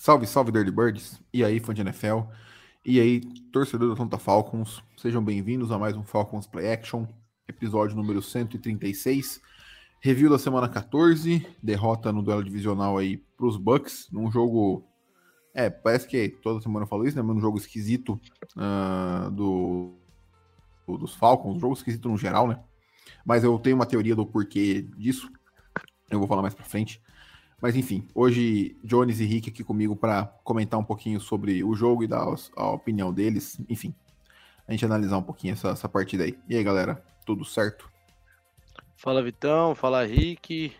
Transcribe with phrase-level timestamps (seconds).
[0.00, 1.20] Salve, salve, Dirty Birds.
[1.30, 2.20] E aí, fã de NFL.
[2.82, 3.20] E aí,
[3.52, 4.82] torcedor do Atlanta Falcons.
[4.96, 7.04] Sejam bem-vindos a mais um Falcons Play Action,
[7.46, 9.42] episódio número 136.
[10.00, 14.88] Review da semana 14, derrota no duelo divisional aí pros Bucks, num jogo.
[15.52, 17.22] É, parece que toda semana eu falo isso, né?
[17.22, 18.18] Mas um jogo esquisito
[18.56, 19.98] uh, do,
[20.86, 22.58] do, dos Falcons, um jogo esquisito no geral, né?
[23.22, 25.30] Mas eu tenho uma teoria do porquê disso.
[26.10, 27.02] Eu vou falar mais pra frente.
[27.60, 32.02] Mas enfim, hoje Jones e Rick aqui comigo para comentar um pouquinho sobre o jogo
[32.02, 32.24] e dar
[32.56, 33.60] a opinião deles.
[33.68, 33.94] Enfim,
[34.66, 36.38] a gente analisar um pouquinho essa, essa partida aí.
[36.48, 37.90] E aí, galera, tudo certo?
[38.96, 40.72] Fala Vitão, fala Rick.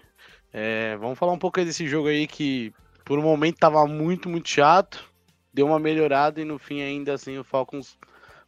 [0.52, 2.72] É, vamos falar um pouco aí desse jogo aí que
[3.04, 5.10] por um momento tava muito, muito chato.
[5.52, 7.98] Deu uma melhorada e no fim ainda assim o Falcons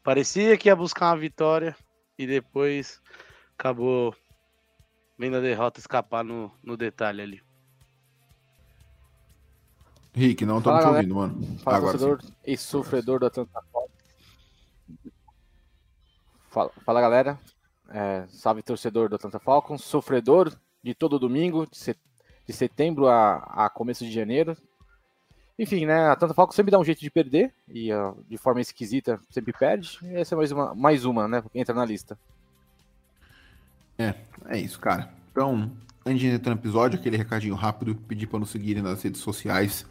[0.02, 1.76] parecia que ia buscar uma vitória
[2.18, 3.00] e depois
[3.58, 4.14] acabou
[5.18, 7.51] vendo a derrota escapar no, no detalhe ali.
[10.14, 11.58] Rick, não estamos te ouvindo, mano.
[11.58, 12.32] Fala, Agora torcedor sim.
[12.46, 13.60] e sofredor da Atlanta
[16.50, 17.38] Fala, fala galera.
[17.88, 21.98] É, salve torcedor do Atlanta Falcons, sofredor de todo domingo, de, set
[22.46, 24.56] de setembro a, a, começo de janeiro.
[25.58, 26.08] Enfim, né?
[26.08, 27.88] A Atlanta Falcons sempre dá um jeito de perder e
[28.28, 29.98] de forma esquisita sempre perde.
[30.02, 31.42] E essa é mais uma, mais uma, né?
[31.54, 32.18] Entra na lista.
[33.98, 34.14] É,
[34.46, 35.10] é isso, cara.
[35.30, 35.70] Então,
[36.04, 39.86] antes de entrar no episódio, aquele recadinho rápido, pedir para nos seguirem nas redes sociais,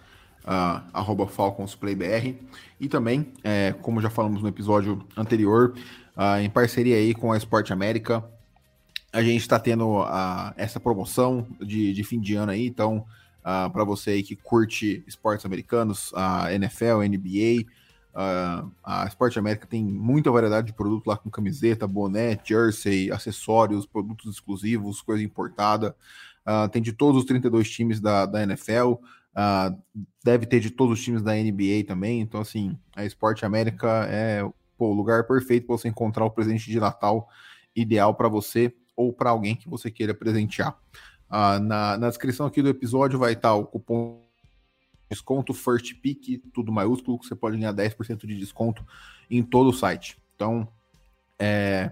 [0.45, 2.35] uh, FalconsPlayBR.
[2.79, 5.75] E também, é, como já falamos no episódio anterior,
[6.15, 8.23] uh, em parceria aí com a Esporte América.
[9.13, 13.05] A gente está tendo uh, essa promoção de, de, fim de ano aí, então,
[13.39, 17.65] uh, para você aí que curte esportes americanos, a NFL, NBA,
[18.83, 24.33] a Esporte América tem muita variedade de produto lá com camiseta, boné, jersey, acessórios, produtos
[24.33, 25.95] exclusivos, coisa importada.
[26.73, 28.95] tem de todos os 32 times da, da NFL,
[30.23, 32.21] deve ter de todos os times da NBA também.
[32.21, 34.41] Então, assim, a Esporte América é
[34.77, 37.29] pô, o lugar perfeito para você encontrar o presente de Natal
[37.75, 40.77] ideal para você ou para alguém que você queira presentear.
[41.29, 44.21] Ah, na, na descrição aqui do episódio vai estar tá o cupom
[45.09, 48.85] desconto First Pick, tudo maiúsculo, que você pode ganhar 10% de desconto
[49.29, 50.17] em todo o site.
[50.35, 50.67] Então,
[51.37, 51.91] é,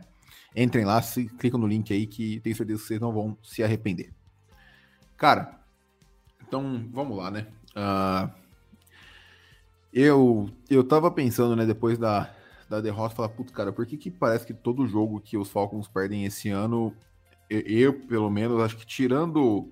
[0.56, 3.62] entrem lá, se, clicam no link aí que tenho certeza que vocês não vão se
[3.62, 4.14] arrepender.
[5.18, 5.60] Cara,
[6.50, 7.46] então vamos lá, né?
[7.76, 8.30] Uh,
[9.94, 12.34] eu, eu tava pensando, né, depois da,
[12.68, 15.88] da derrota, falar, putz, cara, por que, que parece que todo jogo que os Falcons
[15.88, 16.94] perdem esse ano,
[17.50, 19.72] eu, eu pelo menos, acho que tirando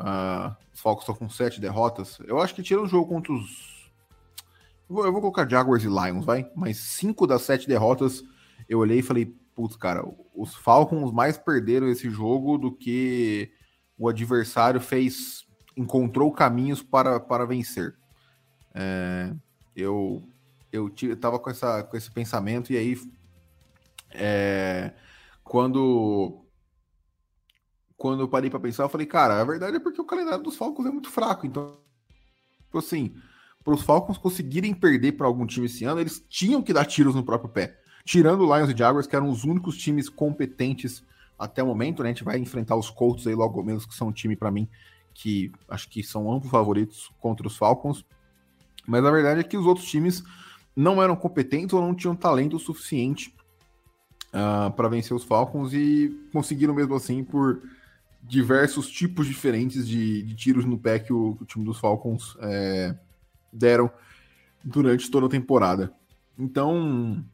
[0.00, 3.90] uh, os Falcons estão com sete derrotas, eu acho que tirando o jogo contra os.
[4.88, 6.50] Eu vou, eu vou colocar Jaguars e Lions, vai?
[6.56, 8.24] Mas cinco das sete derrotas,
[8.66, 10.02] eu olhei e falei, putz, cara,
[10.34, 13.52] os Falcons mais perderam esse jogo do que
[13.98, 15.44] o adversário fez,
[15.78, 17.94] encontrou caminhos para, para vencer.
[18.74, 19.32] É,
[19.74, 20.22] eu
[20.70, 23.00] eu tava com, essa, com esse pensamento, e aí,
[24.10, 24.92] é,
[25.42, 26.44] quando,
[27.96, 30.56] quando eu parei para pensar, eu falei, cara, a verdade é porque o calendário dos
[30.56, 31.78] Falcons é muito fraco, então,
[32.64, 33.14] tipo assim,
[33.64, 37.14] para os Falcons conseguirem perder para algum time esse ano, eles tinham que dar tiros
[37.14, 37.80] no próprio pé.
[38.04, 41.02] Tirando o Lions e Jaguars, que eram os únicos times competentes
[41.38, 42.10] até o momento, né?
[42.10, 44.68] A gente vai enfrentar os Colts aí logo menos, que são um time para mim
[45.18, 48.04] que acho que são amplos favoritos contra os Falcons.
[48.86, 50.22] Mas a verdade é que os outros times
[50.74, 53.34] não eram competentes ou não tinham talento suficiente
[54.28, 57.60] uh, para vencer os Falcons e conseguiram mesmo assim por
[58.22, 62.94] diversos tipos diferentes de, de tiros no pé que o, o time dos Falcons é,
[63.52, 63.90] deram
[64.62, 65.92] durante toda a temporada.
[66.38, 67.24] Então,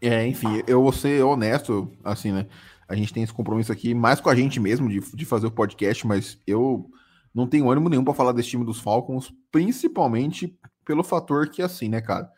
[0.00, 2.46] é, enfim, eu vou ser honesto, assim, né?
[2.92, 5.50] A gente tem esse compromisso aqui mais com a gente mesmo de, de fazer o
[5.50, 6.90] podcast, mas eu
[7.34, 10.54] não tenho ânimo nenhum para falar desse time dos Falcons, principalmente
[10.84, 12.30] pelo fator que, assim, né, cara?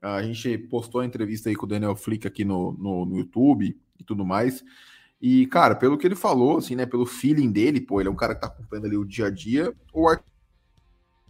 [0.00, 3.78] A gente postou a entrevista aí com o Daniel Flick aqui no, no, no, YouTube
[3.98, 4.64] e tudo mais.
[5.20, 8.16] E, cara, pelo que ele falou, assim, né, pelo feeling dele, pô, ele é um
[8.16, 10.24] cara que tá acompanhando ali o dia a dia, o Arthur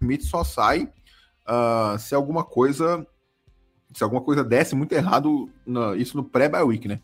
[0.01, 3.05] Smith só sai uh, se alguma coisa
[3.93, 7.01] se alguma coisa desse muito errado, na, isso no pré-bye week, né?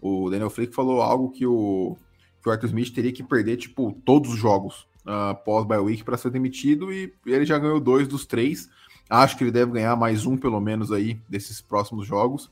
[0.00, 1.96] O Daniel Flick falou algo que o,
[2.42, 6.16] que o Arthur Smith teria que perder, tipo, todos os jogos uh, pós-bye week para
[6.16, 8.68] ser demitido e ele já ganhou dois dos três.
[9.10, 12.50] Acho que ele deve ganhar mais um, pelo menos, aí, desses próximos jogos.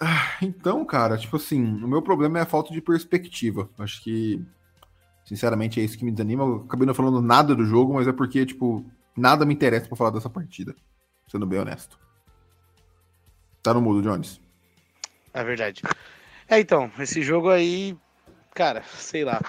[0.00, 3.68] Ah, então, cara, tipo assim, o meu problema é a falta de perspectiva.
[3.78, 4.42] Acho que,
[5.24, 6.44] sinceramente, é isso que me desanima.
[6.44, 8.84] Eu acabei não falando nada do jogo, mas é porque, tipo,
[9.16, 10.74] nada me interessa para falar dessa partida.
[11.26, 11.98] Sendo bem honesto.
[13.62, 14.40] Tá no mudo, Jones.
[15.32, 15.82] É verdade.
[16.52, 17.96] É, então, esse jogo aí,
[18.52, 19.40] cara, sei lá.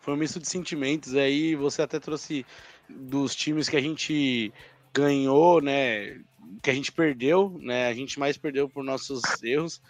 [0.00, 1.54] Foi um misto de sentimentos aí.
[1.54, 2.46] Você até trouxe
[2.88, 4.50] dos times que a gente
[4.94, 6.22] ganhou, né?
[6.62, 7.86] Que a gente perdeu, né?
[7.86, 9.82] A gente mais perdeu por nossos erros.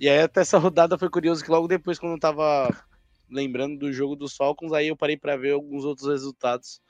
[0.00, 2.70] E aí até essa rodada foi curioso que logo depois, quando eu tava
[3.30, 6.80] lembrando do jogo dos Falcons, aí eu parei para ver alguns outros resultados.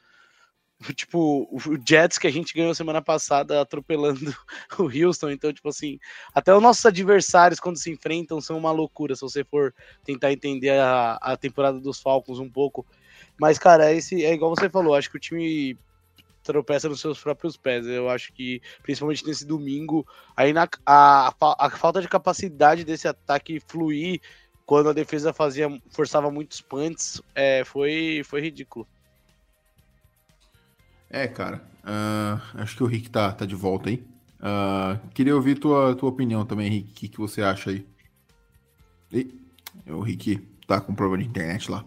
[0.94, 4.20] Tipo, o Jets que a gente ganhou semana passada atropelando
[4.78, 5.30] o Houston.
[5.30, 5.98] Então, tipo assim,
[6.34, 9.14] até os nossos adversários, quando se enfrentam, são uma loucura.
[9.14, 9.74] Se você for
[10.04, 12.86] tentar entender a, a temporada dos Falcons um pouco.
[13.38, 15.76] Mas, cara, esse é igual você falou, acho que o time
[16.42, 17.86] tropeça nos seus próprios pés.
[17.86, 20.06] Eu acho que, principalmente nesse domingo,
[20.36, 24.20] aí na, a, a, a falta de capacidade desse ataque fluir
[24.66, 28.86] quando a defesa fazia forçava muitos punts é, foi, foi ridículo.
[31.12, 31.62] É, cara.
[31.84, 34.02] Uh, acho que o Rick tá, tá de volta aí.
[34.40, 36.90] Uh, queria ouvir tua, tua opinião também, Rick.
[36.90, 37.86] O que, que você acha aí?
[39.12, 39.30] E,
[39.86, 41.84] o Rick tá com problema de internet lá.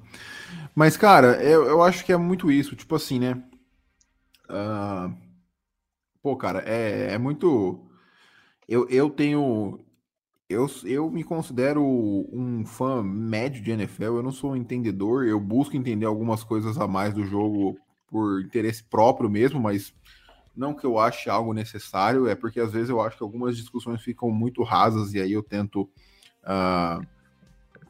[0.75, 2.75] Mas, cara, eu, eu acho que é muito isso.
[2.75, 3.43] Tipo assim, né?
[4.47, 5.11] Uh,
[6.21, 7.83] pô, cara, é, é muito.
[8.69, 9.79] Eu, eu tenho.
[10.47, 14.03] Eu, eu me considero um fã médio de NFL.
[14.03, 15.25] Eu não sou um entendedor.
[15.25, 19.93] Eu busco entender algumas coisas a mais do jogo por interesse próprio mesmo, mas
[20.55, 22.27] não que eu ache algo necessário.
[22.27, 25.43] É porque às vezes eu acho que algumas discussões ficam muito rasas e aí eu
[25.43, 25.89] tento
[26.43, 27.05] uh,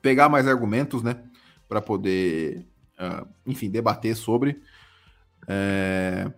[0.02, 1.24] pegar mais argumentos, né,
[1.68, 2.66] para poder,
[3.00, 4.62] uh, enfim, debater sobre.
[5.48, 6.32] É...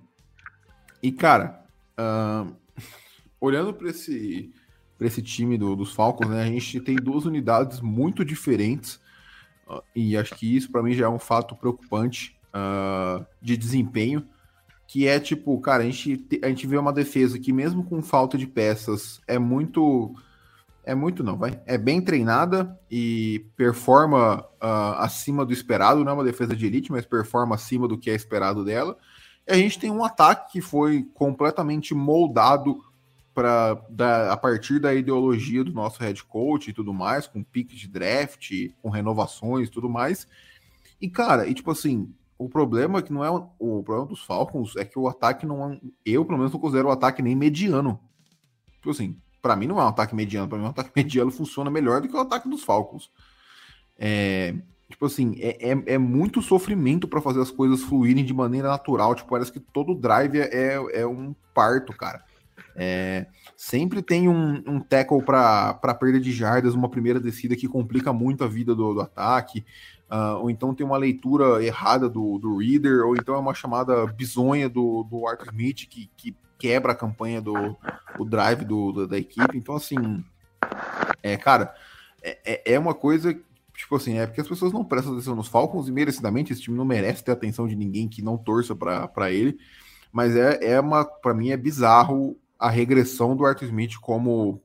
[1.02, 1.64] E, cara,
[1.98, 2.54] uh,
[3.40, 4.52] olhando para esse,
[5.00, 9.00] esse time do, dos Falcons, né, a gente tem duas unidades muito diferentes,
[9.94, 14.26] e acho que isso para mim já é um fato preocupante uh, de desempenho,
[14.88, 18.38] que é tipo, cara, a gente, a gente vê uma defesa que mesmo com falta
[18.38, 20.16] de peças é muito
[20.84, 21.62] é muito não, vai.
[21.66, 26.94] É bem treinada e performa uh, acima do esperado, não é uma defesa de elite,
[26.94, 28.98] mas performa acima do que é esperado dela.
[29.46, 32.82] E a gente tem um ataque que foi completamente moldado
[33.34, 33.78] para
[34.32, 38.50] a partir da ideologia do nosso head coach e tudo mais, com piques de draft,
[38.82, 40.26] com renovações e tudo mais.
[41.00, 44.24] E, cara, e tipo assim, o problema é que não é o, o problema dos
[44.24, 47.36] Falcons é que o ataque não é, eu pelo menos não considero o ataque nem
[47.36, 48.00] mediano.
[48.74, 51.70] Tipo assim, para mim não é um ataque mediano, para mim um ataque mediano funciona
[51.70, 53.12] melhor do que o ataque dos Falcons.
[53.98, 54.56] É,
[54.90, 59.16] Tipo assim, é, é, é muito sofrimento para fazer as coisas fluírem de maneira natural.
[59.16, 62.24] Tipo, parece que todo drive é, é, um parto, cara.
[62.74, 63.26] É,
[63.56, 68.44] sempre tem um, um tackle para perda de jardas, uma primeira descida que complica muito
[68.44, 69.66] a vida do, do ataque.
[70.10, 74.06] Uh, ou então tem uma leitura errada do, do reader, ou então é uma chamada
[74.08, 77.76] bizonha do, do Arthur Smith que, que quebra a campanha do
[78.18, 79.58] o drive do, do, da equipe.
[79.58, 80.24] Então, assim,
[81.22, 81.76] é, cara,
[82.24, 83.38] é, é, é uma coisa
[83.78, 86.76] tipo assim, é porque as pessoas não prestam atenção nos Falcons e merecidamente esse time
[86.76, 89.60] não merece ter atenção de ninguém que não torça para ele.
[90.12, 94.60] Mas é, é uma, para mim, é bizarro a regressão do Arthur Smith como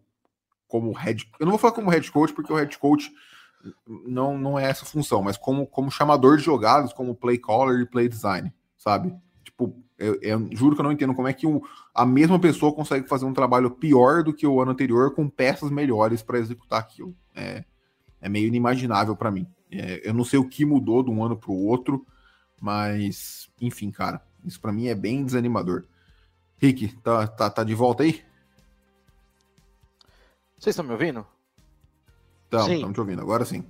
[0.67, 1.31] como head.
[1.39, 3.13] Eu não vou falar como head coach, porque o head coach
[3.87, 7.87] não, não é essa função, mas como, como chamador de jogadas, como play caller e
[7.87, 9.15] play design, sabe?
[9.45, 11.63] Tipo, eu, eu juro que eu não entendo como é que o,
[11.95, 15.71] a mesma pessoa consegue fazer um trabalho pior do que o ano anterior com peças
[15.71, 17.15] melhores para executar aquilo.
[17.35, 17.65] É,
[18.21, 19.47] é meio inimaginável para mim.
[19.71, 22.05] É, eu não sei o que mudou de um ano para o outro,
[22.61, 25.85] mas enfim, cara, isso para mim é bem desanimador.
[26.59, 28.23] Rick, tá, tá, tá de volta aí?
[30.59, 31.27] Vocês estão me ouvindo?
[32.53, 33.65] Então, estamos te ouvindo, agora sim.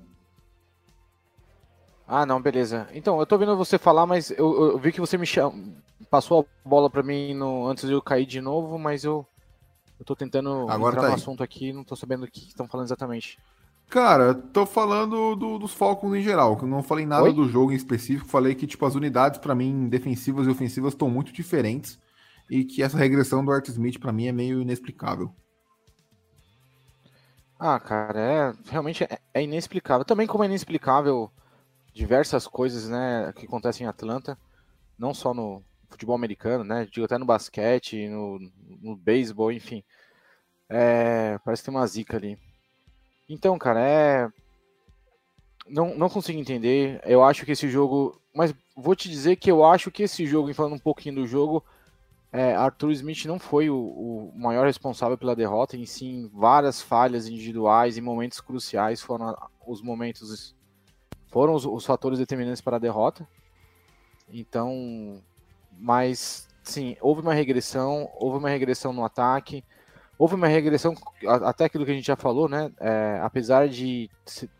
[2.07, 2.89] Ah, não, beleza.
[2.93, 5.55] Então, eu tô ouvindo você falar, mas eu, eu vi que você me cham...
[6.11, 7.69] passou a bola para mim no...
[7.69, 9.25] antes de eu cair de novo, mas eu,
[10.01, 11.21] eu tô tentando agora entrar tá no aí.
[11.21, 13.39] assunto aqui, não tô sabendo o que estão falando exatamente.
[13.89, 17.33] Cara, tô falando do, dos Falcons em geral, que eu não falei nada Oi?
[17.33, 21.11] do jogo em específico, falei que tipo as unidades para mim defensivas e ofensivas estão
[21.11, 21.99] muito diferentes
[22.51, 25.31] e que essa regressão do Art Smith para mim é meio inexplicável.
[27.65, 30.05] Ah, cara, é realmente é, é inexplicável.
[30.05, 31.31] Também como é inexplicável
[31.95, 34.37] diversas coisas, né, que acontecem em Atlanta,
[34.99, 38.41] não só no futebol americano, né, digo até no basquete, no,
[38.81, 39.85] no beisebol, enfim.
[40.69, 42.37] É, parece que tem uma zica ali.
[43.29, 44.29] Então, cara, é.
[45.69, 47.01] Não, não consigo entender.
[47.05, 48.21] Eu acho que esse jogo.
[48.35, 51.65] Mas vou te dizer que eu acho que esse jogo, falando um pouquinho do jogo,
[52.33, 57.29] é, Arthur Smith não foi o, o, maior responsável pela derrota, em sim várias falhas
[57.29, 59.37] individuais em momentos cruciais foram
[59.67, 60.57] os momentos
[61.29, 63.29] foram os, os, fatores determinantes para a derrota.
[64.31, 65.23] Então,
[65.79, 69.63] mas sim, houve uma regressão, houve uma regressão no ataque,
[70.19, 70.95] houve uma regressão
[71.27, 72.73] até aquilo que a gente já falou, né?
[72.81, 74.11] É, apesar de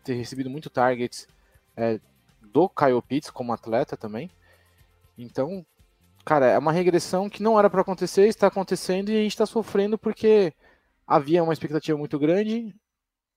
[0.03, 1.27] ter recebido muito targets
[1.75, 1.99] é,
[2.39, 4.29] do Kyle Pitts como atleta também.
[5.17, 5.65] Então,
[6.25, 9.45] cara, é uma regressão que não era para acontecer, está acontecendo e a gente está
[9.45, 10.53] sofrendo porque
[11.05, 12.73] havia uma expectativa muito grande,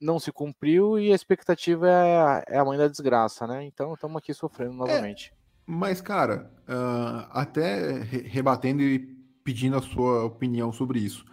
[0.00, 3.64] não se cumpriu e a expectativa é, é a mãe da desgraça, né?
[3.64, 5.32] Então estamos aqui sofrendo é, novamente.
[5.32, 11.24] É, mas, cara, uh, até rebatendo e pedindo a sua opinião sobre isso.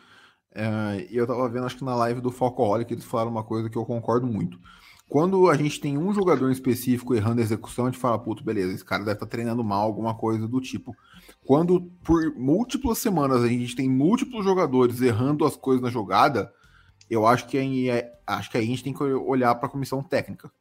[0.55, 3.77] Uh, eu tava vendo, acho que na live do Focoholic, eles falaram uma coisa que
[3.77, 4.59] eu concordo muito.
[5.07, 8.73] Quando a gente tem um jogador específico errando a execução, a gente fala, puto, beleza,
[8.73, 10.95] esse cara deve estar tá treinando mal, alguma coisa do tipo.
[11.45, 16.53] Quando por múltiplas semanas a gente tem múltiplos jogadores errando as coisas na jogada,
[17.09, 20.01] eu acho que aí, é, acho que a gente tem que olhar para a comissão
[20.01, 20.51] técnica,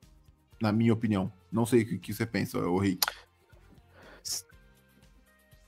[0.60, 1.32] na minha opinião.
[1.50, 3.06] Não sei o que, que você pensa, o Rick.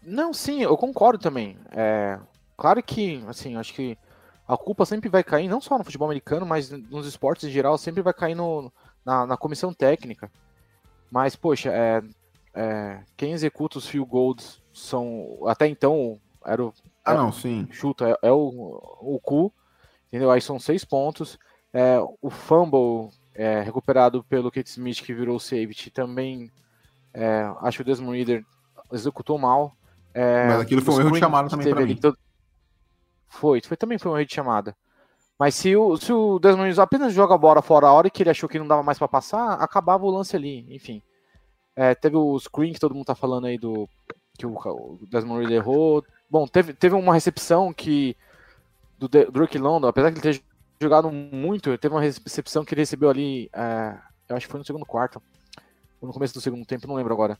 [0.02, 1.56] Não, sim, eu concordo também.
[1.70, 2.18] É,
[2.56, 3.96] claro que, assim, acho que
[4.46, 7.78] a culpa sempre vai cair, não só no futebol americano, mas nos esportes em geral,
[7.78, 8.70] sempre vai cair no,
[9.04, 10.30] na, na comissão técnica.
[11.10, 12.02] Mas, poxa, é,
[12.52, 15.38] é, quem executa os field goals são.
[15.46, 16.74] Até então, era o.
[17.04, 17.66] Ah, é, não, sim.
[17.70, 19.52] Chuta, é, é, o, o cu,
[20.08, 20.30] entendeu?
[20.30, 21.38] Aí são seis pontos.
[21.72, 26.50] É, o fumble é, recuperado pelo Kate Smith, que virou safety, também.
[27.12, 28.44] É, acho que o Desmond Reader
[28.92, 29.72] executou mal.
[30.14, 31.96] Mas aquilo foi um erro de chamada também para mim.
[31.96, 32.16] Todo...
[33.28, 34.76] Foi, foi também foi um erro de chamada.
[35.38, 38.30] Mas se o, se o Desmond apenas joga a bola fora a hora que ele
[38.30, 41.02] achou que não dava mais para passar, acabava o lance ali, enfim.
[41.74, 43.88] É, teve o screen que todo mundo tá falando aí do
[44.36, 46.04] que o, Desmond Reed errou.
[46.28, 48.16] Bom, teve, teve uma recepção que
[48.98, 50.42] do Drake London, apesar de ele ter
[50.80, 53.96] jogado muito, teve uma recepção que ele recebeu ali, é,
[54.28, 55.22] eu acho que foi no segundo quarto,
[56.00, 57.38] ou no começo do segundo tempo, não lembro agora.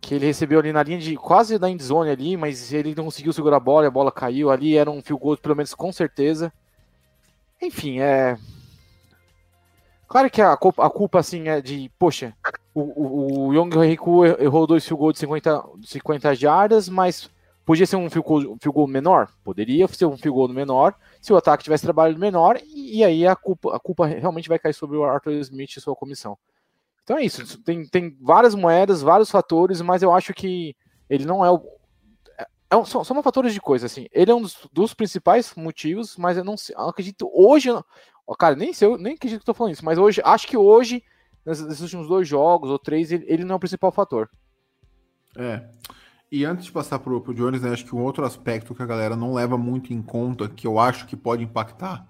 [0.00, 3.32] Que ele recebeu ali na linha de quase da endzone ali, mas ele não conseguiu
[3.32, 6.52] segurar a bola, a bola caiu ali, era um field goal pelo menos com certeza.
[7.60, 8.38] Enfim, é.
[10.06, 12.32] Claro que a culpa, a culpa assim, é de, poxa,
[12.80, 17.30] o, o, o Riku errou dois field goals de 50, 50 jardas, mas
[17.64, 19.28] podia ser um field goal, field goal menor?
[19.44, 23.26] Poderia ser um field goal menor se o ataque tivesse trabalho menor, e, e, aí
[23.26, 26.38] a culpa, a culpa realmente vai cair sobre o Arthur Smith e sua comissão.
[27.02, 30.76] Então é isso, tem, tem várias moedas, vários fatores, mas eu acho que
[31.08, 31.62] ele não é o,
[32.70, 34.06] é, são, são fatores de coisa, assim.
[34.12, 37.70] Ele é um dos, dos principais motivos, mas eu não, sei, eu acredito hoje.
[38.26, 41.02] Ó, cara, nem sei, nem acredito que tô falando isso, mas hoje, acho que hoje,
[41.48, 44.28] nesses últimos dois jogos ou três, ele, não é o principal fator.
[45.36, 45.64] É.
[46.30, 48.86] E antes de passar pro, pro Jones, né, acho que um outro aspecto que a
[48.86, 52.06] galera não leva muito em conta, que eu acho que pode impactar,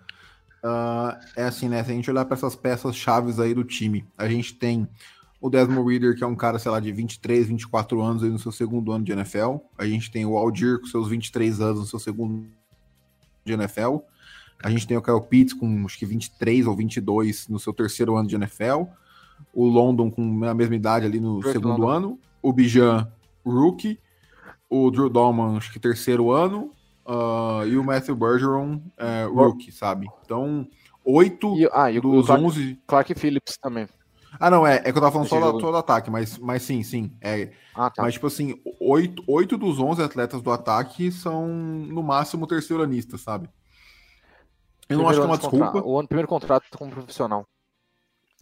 [0.65, 1.85] uh, é assim, né?
[1.85, 4.89] Se a gente olhar para essas peças chaves aí do time, a gente tem
[5.41, 8.39] o Desmond Reader, que é um cara, sei lá, de 23, 24 anos aí no
[8.39, 9.59] seu segundo ano de NFL.
[9.77, 12.45] A gente tem o Aldir com seus 23 anos no seu segundo
[13.45, 13.99] de NFL.
[14.61, 18.17] A gente tem o Kyle Pitts com acho que 23 ou 22 no seu terceiro
[18.17, 18.85] ano de NFL.
[19.53, 21.89] O London com a mesma idade ali no segundo London.
[21.89, 22.21] ano.
[22.43, 23.11] O Bijan,
[23.45, 23.99] rookie.
[24.71, 26.71] O Drew Dolman, acho que terceiro ano.
[27.07, 30.07] Uh, e o Matthew Bergeron, uh, rookie, sabe?
[30.23, 30.69] Então,
[31.03, 32.79] oito e, ah, e dos Clark, 11...
[32.87, 33.89] Clark Phillips também.
[34.39, 36.63] Ah, não, é, é que eu tava falando só, da, só do ataque, mas, mas
[36.63, 37.11] sim, sim.
[37.21, 38.03] É, ah, tá.
[38.03, 43.49] Mas, tipo assim, oito, oito dos onze atletas do ataque são, no máximo, terceiranistas, sabe?
[44.89, 45.83] Eu não acho que é uma desculpa.
[45.83, 47.47] O ano, primeiro contrato como profissional.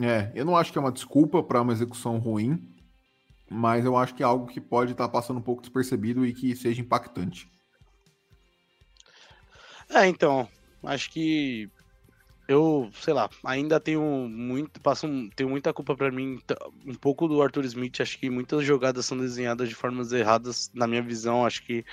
[0.00, 2.74] É, eu não acho que é uma desculpa para uma execução ruim,
[3.50, 6.34] mas eu acho que é algo que pode estar tá passando um pouco despercebido e
[6.34, 7.50] que seja impactante.
[9.88, 10.48] É, então,
[10.82, 11.70] acho que
[12.48, 16.40] eu, sei lá, ainda tenho muito, passo, tenho muita culpa para mim,
[16.84, 20.86] um pouco do Arthur Smith, acho que muitas jogadas são desenhadas de formas erradas, na
[20.86, 21.84] minha visão, acho que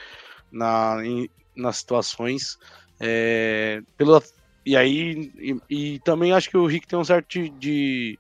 [0.51, 2.57] na, em, nas situações,
[2.99, 4.21] é, pelo,
[4.65, 8.17] e aí, e, e, também acho que o Rick tem um certo de,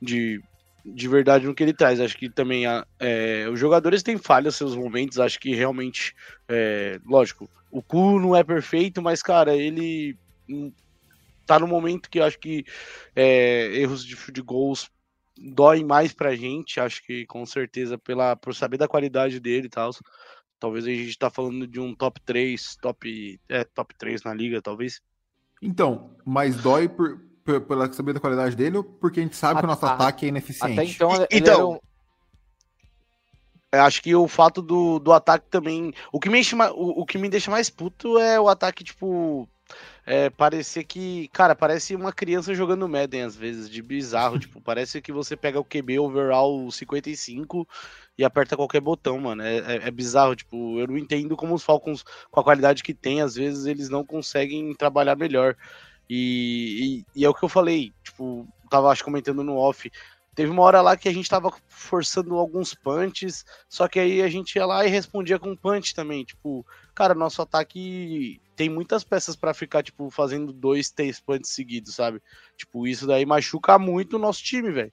[0.00, 0.40] de,
[0.84, 2.64] de verdade no que ele traz, acho que também
[2.98, 6.14] é, os jogadores têm falhas seus momentos, acho que realmente,
[6.48, 10.16] é, lógico, o cu não é perfeito, mas, cara, ele
[11.46, 12.64] tá no momento que acho que
[13.14, 14.90] é, erros de, de gols
[15.36, 19.70] doem mais pra gente, acho que com certeza pela, por saber da qualidade dele e
[19.70, 19.90] tal.
[20.58, 24.62] Talvez a gente tá falando de um top 3, top, é, top 3 na liga,
[24.62, 25.00] talvez.
[25.62, 29.58] Então, mas dói por, por, pela saber da qualidade dele ou porque a gente sabe
[29.58, 30.78] a, que o nosso a, ataque é ineficiente?
[30.78, 31.80] Até então, então
[33.80, 35.92] acho que o fato do, do ataque também.
[36.12, 39.48] O que, me enche, o, o que me deixa mais puto é o ataque, tipo.
[40.06, 41.28] É, parecer que.
[41.28, 44.38] Cara, parece uma criança jogando Madden às vezes, de bizarro.
[44.40, 47.66] tipo, parece que você pega o QB overall 55
[48.18, 49.42] e aperta qualquer botão, mano.
[49.42, 52.92] É, é, é, bizarro, tipo, eu não entendo como os Falcons, com a qualidade que
[52.94, 55.56] tem, às vezes eles não conseguem trabalhar melhor.
[56.08, 59.90] E, e, e é o que eu falei, tipo, tava acho comentando no off.
[60.34, 64.28] Teve uma hora lá que a gente tava forçando alguns punches, só que aí a
[64.28, 66.24] gente ia lá e respondia com punch também.
[66.24, 71.94] Tipo, cara, nosso ataque tem muitas peças para ficar, tipo, fazendo dois, três punches seguidos,
[71.94, 72.22] sabe?
[72.56, 74.92] Tipo, isso daí machuca muito o nosso time, velho.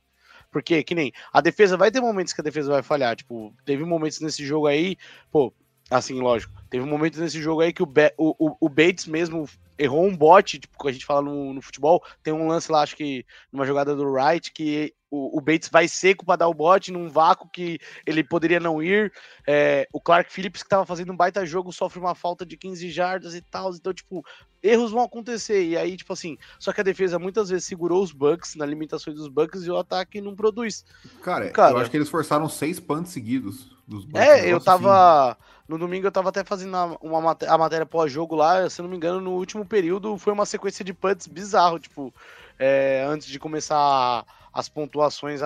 [0.51, 3.15] Porque, que nem, a defesa vai ter momentos que a defesa vai falhar.
[3.15, 4.97] Tipo, teve momentos nesse jogo aí,
[5.31, 5.53] pô,
[5.91, 9.45] assim, lógico, teve momentos nesse jogo aí que o, o, o Bates mesmo
[9.77, 12.81] errou um bote, tipo, que a gente fala no, no, futebol, tem um lance lá,
[12.81, 16.53] acho que numa jogada do Wright, que o, o Bates vai seco para dar o
[16.53, 19.11] bote num vácuo que ele poderia não ir.
[19.45, 22.89] É, o Clark Phillips, que estava fazendo um baita jogo, sofre uma falta de 15
[22.89, 23.73] jardas e tal.
[23.75, 24.23] Então, tipo,
[24.63, 25.63] erros vão acontecer.
[25.65, 29.17] E aí, tipo assim, só que a defesa muitas vezes segurou os Bucks na limitações
[29.17, 30.85] dos Bucks e o ataque não produz.
[31.21, 34.21] Cara, Cara eu acho que eles forçaram seis punts seguidos dos Bucks.
[34.21, 35.31] É, eu tava.
[35.31, 35.41] Assim.
[35.71, 39.21] No domingo eu tava até fazendo uma, a matéria pós-jogo lá, se não me engano,
[39.21, 42.13] no último período foi uma sequência de punts bizarro, tipo,
[42.59, 45.39] é, antes de começar as pontuações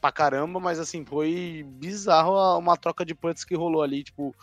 [0.00, 4.34] pra caramba, mas assim, foi bizarro uma troca de punts que rolou ali, tipo,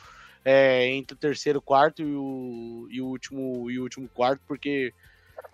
[0.45, 4.93] é, entre o terceiro quarto e o, e o último e o último quarto, porque,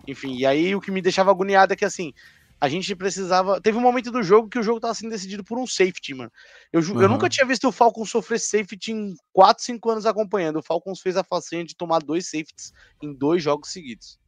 [0.07, 2.13] enfim, e aí o que me deixava agoniado é que assim,
[2.61, 3.59] a gente precisava.
[3.59, 6.31] Teve um momento do jogo que o jogo tava sendo decidido por um safety, mano.
[6.71, 7.01] Eu, uhum.
[7.01, 10.59] eu nunca tinha visto o Falcons sofrer safety em 4, 5 anos acompanhando.
[10.59, 14.19] O Falcons fez a façanha de tomar dois safeties em dois jogos seguidos.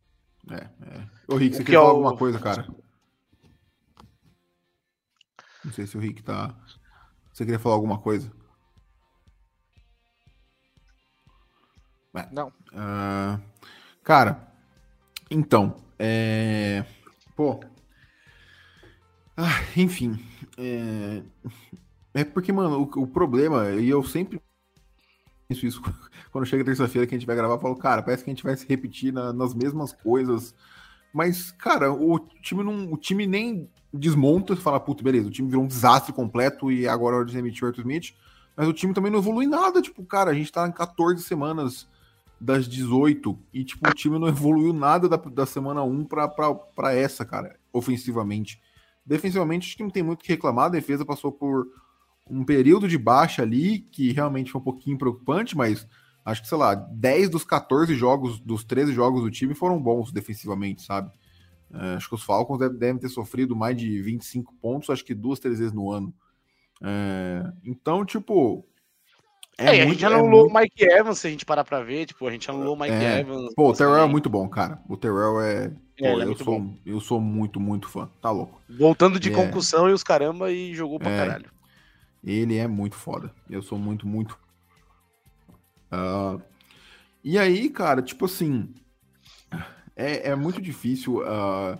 [0.49, 1.09] É, é.
[1.27, 2.67] Ô, Rick, você quer falar alguma coisa, cara?
[5.63, 6.55] Não sei se o Rick tá.
[7.31, 8.31] Você queria falar alguma coisa?
[12.15, 12.27] É.
[12.31, 12.47] Não.
[12.47, 13.39] Uh,
[14.03, 14.51] cara,
[15.29, 16.83] então, é...
[17.35, 17.59] Pô.
[19.35, 20.19] Ah, enfim.
[20.57, 21.23] É...
[22.13, 24.39] é porque, mano, o, o, problema, e eu sempre
[25.47, 25.81] penso isso
[26.31, 28.43] quando chega terça-feira que a gente vai gravar, eu falo, cara, parece que a gente
[28.43, 30.53] vai se repetir na, nas mesmas coisas.
[31.13, 32.91] Mas, cara, o time não.
[32.91, 36.87] O time nem desmonta e fala, puta, beleza, o time virou um desastre completo e
[36.87, 38.15] agora é hora de demitir o Arthur Smith.
[38.55, 39.81] Mas o time também não evolui nada.
[39.81, 41.87] Tipo, cara, a gente tá em 14 semanas
[42.39, 46.53] das 18 e, tipo, o time não evoluiu nada da, da semana 1 pra, pra,
[46.53, 48.59] pra essa, cara, ofensivamente.
[49.05, 50.65] Defensivamente, acho que não tem muito o que reclamar.
[50.65, 51.67] A defesa passou por
[52.29, 55.87] um período de baixa ali, que realmente foi um pouquinho preocupante, mas
[56.23, 60.11] acho que, sei lá, 10 dos 14 jogos, dos 13 jogos do time foram bons
[60.11, 61.11] defensivamente, sabe?
[61.73, 65.39] É, acho que os Falcons devem ter sofrido mais de 25 pontos, acho que duas,
[65.39, 66.13] três vezes no ano.
[66.81, 68.65] É, então, tipo.
[69.57, 72.07] É, é muito, a gente anulou o Mike Evans, se a gente parar pra ver,
[72.07, 73.53] tipo, a gente anulou o Mike é, Evans.
[73.55, 74.81] Pô, o Terrell é muito bom, cara.
[74.89, 75.69] O Terrell é.
[75.97, 76.75] Pô, é eu, sou, bom.
[76.85, 78.09] eu sou muito, muito fã.
[78.21, 78.59] Tá louco.
[78.69, 81.51] Voltando de concussão e os caramba e jogou pra caralho.
[82.23, 83.31] Ele é muito foda.
[83.49, 84.39] Eu sou muito, muito.
[85.91, 86.41] Uh,
[87.23, 88.73] e aí, cara, tipo assim
[89.95, 91.77] é, é muito difícil uh,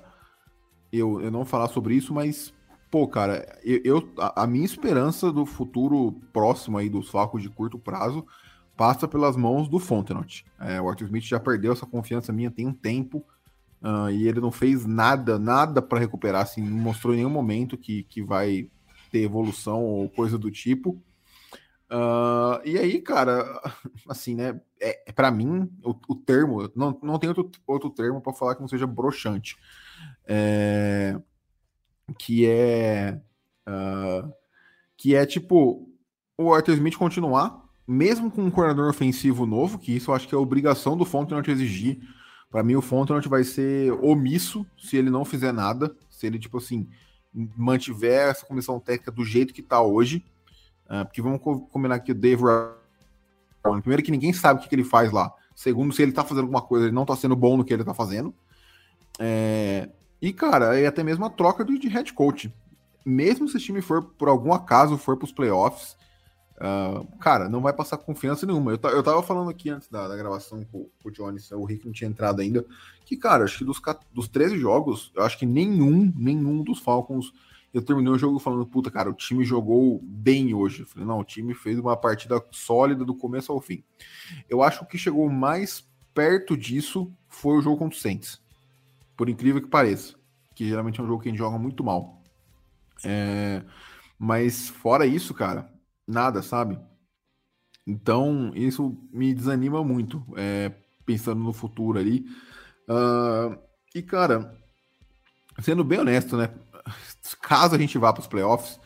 [0.91, 2.53] eu, eu não falar sobre isso, mas,
[2.93, 7.49] pô, cara, eu, eu a, a, minha esperança do futuro próximo aí dos Falcons de
[7.49, 8.23] curto prazo
[8.77, 10.45] passa pelas mãos do Fontenot.
[10.59, 13.25] É, o Arthur Smith já perdeu essa confiança minha tem um tempo
[13.81, 17.79] uh, e ele não fez nada, nada para recuperar, assim, não mostrou em nenhum momento
[17.79, 18.69] que, que vai
[19.11, 20.91] ter evolução ou coisa do tipo.
[21.89, 23.59] Uh, e aí, cara,
[24.07, 24.61] assim, né?
[24.79, 28.53] É, é para mim, o, o, termo, não, não tem outro, outro termo para falar
[28.53, 29.57] que não seja broxante.
[30.27, 31.19] É,
[32.17, 33.19] que é.
[33.67, 34.31] Uh,
[34.97, 35.89] que é tipo
[36.37, 40.35] o Arthur Smith continuar, mesmo com um coordenador ofensivo novo, que isso eu acho que
[40.35, 41.99] é obrigação do Fontenot exigir.
[42.49, 46.57] Para mim, o Fontenot vai ser omisso se ele não fizer nada, se ele, tipo
[46.57, 46.87] assim,
[47.33, 50.23] mantiver essa comissão técnica do jeito que tá hoje.
[50.85, 53.81] Uh, porque vamos combinar aqui o Dave Brown.
[53.81, 55.33] Primeiro que ninguém sabe o que, que, ele faz lá.
[55.55, 57.83] Segundo, se ele tá fazendo alguma coisa, ele não tá sendo bom no que ele
[57.83, 58.33] tá fazendo.
[59.19, 59.89] É...
[60.23, 62.49] E, cara, e até mesmo a troca de, head coach.
[63.05, 65.97] Mesmo se o time for, por algum acaso, for pros playoffs,
[66.55, 68.71] uh, cara, não vai passar confiança nenhuma.
[68.71, 71.85] Eu, eu tava falando aqui antes da, da gravação com, com, o Jones, o Rick
[71.85, 72.65] não tinha entrado ainda,
[73.05, 73.81] que, cara, acho que dos,
[74.13, 77.33] dos 13 jogos, eu acho que nenhum, nenhum dos Falcons
[77.73, 80.83] eu terminei o jogo falando, puta, cara, o time jogou bem hoje.
[80.83, 83.83] Eu falei, não, o time fez uma partida sólida do começo ao fim.
[84.47, 88.42] Eu acho que chegou mais perto disso foi o jogo contra o Saints.
[89.15, 90.15] Por incrível que pareça.
[90.55, 92.21] Que geralmente é um jogo que a gente joga muito mal.
[93.03, 93.63] É...
[94.17, 95.69] Mas fora isso, cara,
[96.07, 96.79] nada, sabe?
[97.85, 100.71] Então, isso me desanima muito, é,
[101.05, 102.25] pensando no futuro ali.
[102.87, 103.57] Uh,
[103.93, 104.57] e, cara,
[105.61, 106.49] sendo bem honesto, né?
[107.41, 108.79] Caso a gente vá para os playoffs,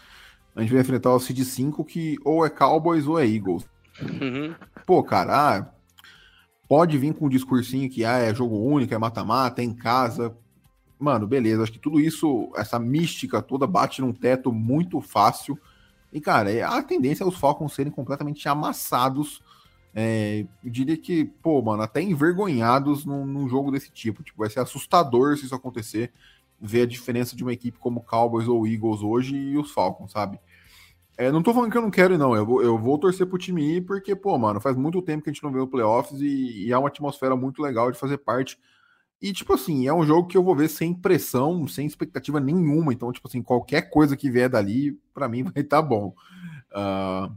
[0.56, 3.70] a gente vai enfrentar o Seed 5, que ou é Cowboys ou é Eagles.
[4.02, 4.56] Uhum.
[4.86, 5.74] Pô, cara, ah,
[6.68, 10.36] pode vir com um discursinho que ah, é jogo único, é mata-mata, é em casa.
[11.00, 11.64] Mano, beleza.
[11.64, 15.58] Acho que tudo isso, essa mística toda, bate num teto muito fácil.
[16.12, 19.42] E, cara, é, a tendência é os Falcons serem completamente amassados.
[19.94, 24.24] É, eu diria que, pô, mano, até envergonhados num, num, jogo desse tipo.
[24.24, 26.12] Tipo, vai ser assustador se isso acontecer.
[26.60, 30.40] Ver a diferença de uma equipe como Cowboys ou Eagles hoje e os Falcons, sabe?
[31.18, 32.36] É, não tô falando que eu não quero, não.
[32.36, 35.32] Eu vou, eu vou torcer pro time ir, porque, pô, mano, faz muito tempo que
[35.32, 38.20] a gente não vê o playoffs e, e é uma atmosfera muito legal de fazer
[38.20, 38.58] parte.
[39.20, 42.94] E, tipo assim, é um jogo que eu vou ver sem pressão, sem expectativa nenhuma.
[42.94, 46.14] Então, tipo assim, qualquer coisa que vier dali, para mim vai estar tá bom.
[46.72, 47.36] Uh,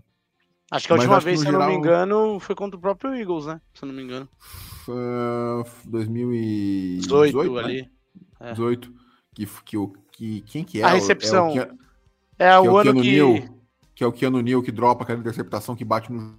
[0.70, 3.46] acho que a última vez, se eu não me engano, foi contra o próprio Eagles,
[3.46, 3.62] né?
[3.72, 4.28] Se eu não me engano.
[4.86, 7.60] Uh, 2018 18, né?
[7.60, 7.90] ali.
[8.40, 8.52] É.
[8.52, 8.92] 18.
[9.34, 9.76] Que, que,
[10.12, 10.84] que, quem que é?
[10.84, 11.48] A recepção.
[11.48, 11.68] É o,
[12.38, 13.59] é, é o, ano que...
[14.00, 16.34] Que é o Keanu Neal que dropa aquela interceptação que bate no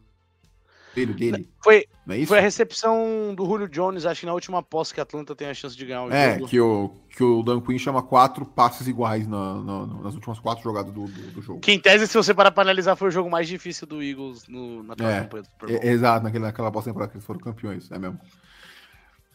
[0.95, 1.47] joelho dele.
[1.63, 5.03] Foi, é foi a recepção do Julio Jones, acho que na última posse que a
[5.03, 6.45] Atlanta tem a chance de ganhar o é, jogo.
[6.45, 10.39] É, que o, que o Dan Quinn chama quatro passes iguais na, na, nas últimas
[10.39, 11.59] quatro jogadas do, do, do, jogo.
[11.59, 14.47] Que em tese, se você parar para analisar, foi o jogo mais difícil do Eagles
[14.47, 15.79] no, na é, campanha do Super Bowl.
[15.83, 18.19] É, exato, naquela, naquela pós-temporada que eles foram campeões, é mesmo.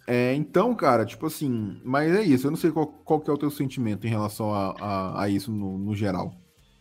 [0.04, 2.48] É, então, cara, tipo assim, mas é isso.
[2.48, 5.28] Eu não sei qual, qual que é o teu sentimento em relação a, a, a
[5.28, 6.34] isso no, no geral.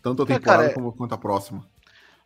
[0.06, 1.68] Tanto a temporada é, cara, como quanto a próxima.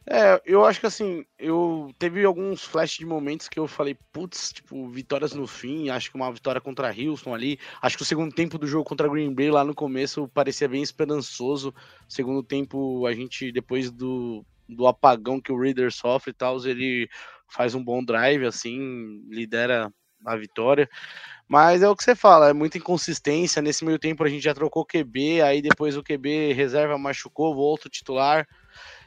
[0.05, 4.51] É, eu acho que assim, eu teve alguns flash de momentos que eu falei, putz,
[4.51, 8.35] tipo, vitórias no fim, acho que uma vitória contra Houston ali, acho que o segundo
[8.35, 11.73] tempo do jogo contra Green Bay lá no começo parecia bem esperançoso.
[12.05, 17.07] Segundo tempo, a gente, depois do, do apagão que o Reader sofre e tal, ele
[17.47, 19.89] faz um bom drive, assim, lidera
[20.25, 20.89] a vitória.
[21.47, 23.61] Mas é o que você fala, é muita inconsistência.
[23.61, 27.87] Nesse meio tempo a gente já trocou QB, aí depois o QB reserva machucou, volta
[27.87, 28.47] o titular.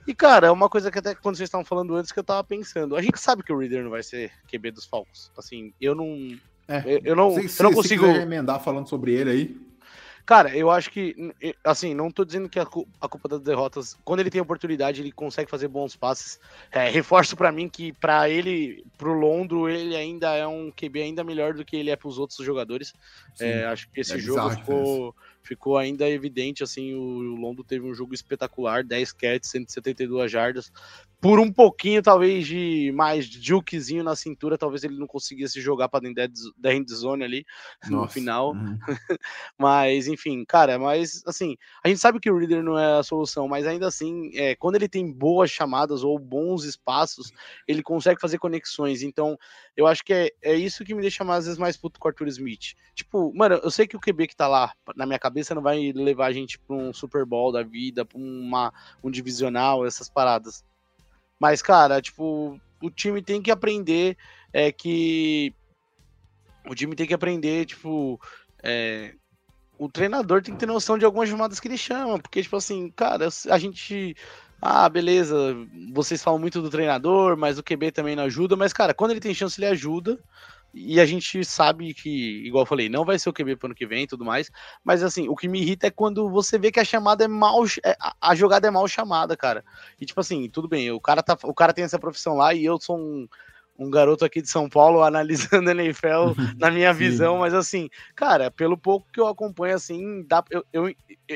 [0.06, 2.42] E, cara, é uma coisa que até quando vocês estavam falando antes que eu tava
[2.42, 2.96] pensando.
[2.96, 5.30] A gente sabe que o Reader não vai ser QB dos Falcons.
[5.38, 6.36] Assim, eu não.
[6.66, 8.06] É, eu, não, se, eu não consigo.
[8.06, 9.71] Se emendar falando sobre ele aí.
[10.24, 11.16] Cara, eu acho que,
[11.64, 15.50] assim, não tô dizendo que a, culpa das derrotas, quando ele tem oportunidade, ele consegue
[15.50, 16.38] fazer bons passes.
[16.70, 21.24] É, reforço para mim que para ele, pro Londro, ele ainda é um QB ainda
[21.24, 22.94] melhor do que ele é pros outros jogadores.
[23.40, 27.84] É, acho que esse é jogo ficou, ficou ainda evidente, assim, o, o Londo teve
[27.84, 30.72] um jogo espetacular, 10 catches, 172 jardas,
[31.22, 36.00] por um pouquinho, talvez, de mais jukezinho na cintura, talvez ele não conseguisse jogar para
[36.00, 37.46] dentro da end zone ali
[37.88, 38.06] Nossa.
[38.06, 38.52] no final.
[38.54, 38.76] Uhum.
[39.56, 43.46] mas, enfim, cara, mas assim, a gente sabe que o Reader não é a solução,
[43.46, 47.30] mas ainda assim, é, quando ele tem boas chamadas ou bons espaços,
[47.68, 49.04] ele consegue fazer conexões.
[49.04, 49.38] Então,
[49.76, 52.08] eu acho que é, é isso que me deixa mais, às vezes mais puto com
[52.08, 52.74] o Arthur Smith.
[52.96, 55.92] Tipo, mano, eu sei que o QB que tá lá na minha cabeça não vai
[55.92, 60.64] levar a gente pra um Super Bowl da vida, pra uma, um divisional, essas paradas.
[61.42, 64.16] Mas, cara, tipo, o time tem que aprender
[64.52, 65.52] é, que.
[66.64, 68.20] O time tem que aprender, tipo.
[68.62, 69.12] É,
[69.76, 72.92] o treinador tem que ter noção de algumas chamadas que ele chama, porque, tipo assim,
[72.92, 74.14] cara, a gente.
[74.60, 75.56] Ah, beleza,
[75.92, 79.18] vocês falam muito do treinador, mas o QB também não ajuda, mas, cara, quando ele
[79.18, 80.20] tem chance, ele ajuda.
[80.74, 83.74] E a gente sabe que, igual eu falei, não vai ser o QB pro ano
[83.74, 84.50] que vem e tudo mais.
[84.82, 87.64] Mas assim, o que me irrita é quando você vê que a chamada é mal.
[87.84, 89.64] É, a jogada é mal chamada, cara.
[90.00, 92.64] E tipo assim, tudo bem, o cara, tá, o cara tem essa profissão lá e
[92.64, 93.28] eu sou um
[93.78, 98.50] um garoto aqui de São Paulo analisando a NFL na minha visão, mas assim, cara,
[98.50, 100.94] pelo pouco que eu acompanho, assim, dá, eu, eu,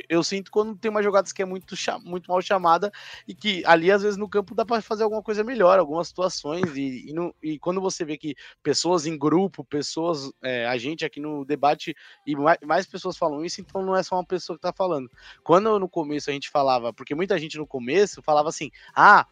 [0.09, 2.93] eu, sinto quando tem uma jogada que é muito, muito mal chamada
[3.27, 6.77] e que ali, às vezes, no campo dá para fazer alguma coisa melhor, algumas situações,
[6.77, 11.05] e, e, no, e, quando você vê que pessoas em grupo, pessoas, é, a gente
[11.05, 11.95] aqui no debate,
[12.27, 15.11] e mais, mais, pessoas falam isso, então não é só uma pessoa que tá falando.
[15.43, 19.27] Quando no começo a gente falava, porque muita gente no começo falava assim, ah,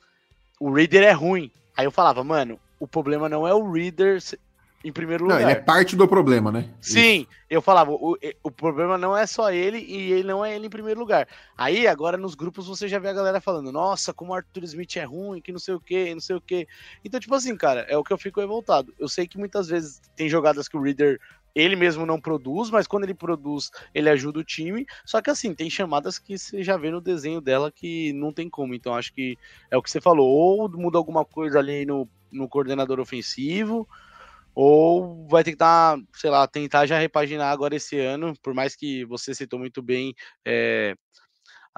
[0.61, 1.51] o Reader é ruim.
[1.77, 4.21] Aí eu falava, mano, o problema não é o Reader
[4.85, 5.41] em primeiro lugar.
[5.41, 6.69] Não, ele é parte do problema, né?
[6.79, 7.29] Sim, Isso.
[7.49, 10.71] eu falava, o, o problema não é só ele e ele não é ele em
[10.71, 11.27] primeiro lugar.
[11.57, 14.97] Aí, agora nos grupos você já vê a galera falando, nossa, como o Arthur Smith
[14.97, 16.69] é ruim, que não sei o que, não sei o que.
[17.03, 18.93] Então, tipo assim, cara, é o que eu fico revoltado.
[18.99, 21.19] Eu sei que muitas vezes tem jogadas que o Reader
[21.55, 24.85] ele mesmo não produz, mas quando ele produz, ele ajuda o time.
[25.05, 28.51] Só que assim, tem chamadas que você já vê no desenho dela que não tem
[28.51, 28.75] como.
[28.75, 29.39] Então acho que
[29.71, 33.89] é o que você falou, ou muda alguma coisa ali no no coordenador ofensivo,
[34.55, 39.35] ou vai dar, sei lá, tentar já repaginar agora esse ano, por mais que você
[39.35, 40.95] citou muito bem é,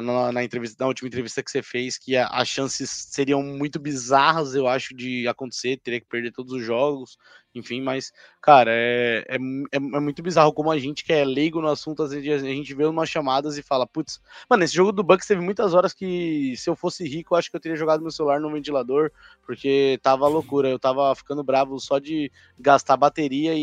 [0.01, 3.79] na, na, entrevista, na última entrevista que você fez, que a, as chances seriam muito
[3.81, 7.17] bizarras, eu acho, de acontecer, teria que perder todos os jogos,
[7.59, 11.61] enfim, mas, cara, é, é, é, é muito bizarro como a gente que é leigo
[11.61, 14.93] no assunto, às vezes a gente vê umas chamadas e fala, putz, mano, esse jogo
[14.93, 17.77] do Bucks teve muitas horas que se eu fosse rico, eu acho que eu teria
[17.77, 19.11] jogado meu celular no ventilador,
[19.45, 23.59] porque tava loucura, eu tava ficando bravo só de gastar bateria e,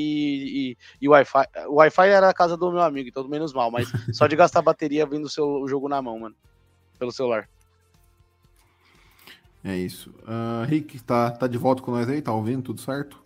[0.71, 1.45] e, e Wi-Fi.
[1.67, 4.61] O Wi-Fi era a casa do meu amigo, então menos mal, mas só de gastar
[4.61, 6.35] bateria vindo o, seu, o jogo na mão, mano,
[6.97, 7.47] pelo celular.
[9.63, 10.09] É isso.
[10.23, 12.21] Uh, Rick, tá, tá de volta com nós aí?
[12.21, 13.22] Tá ouvindo tudo certo?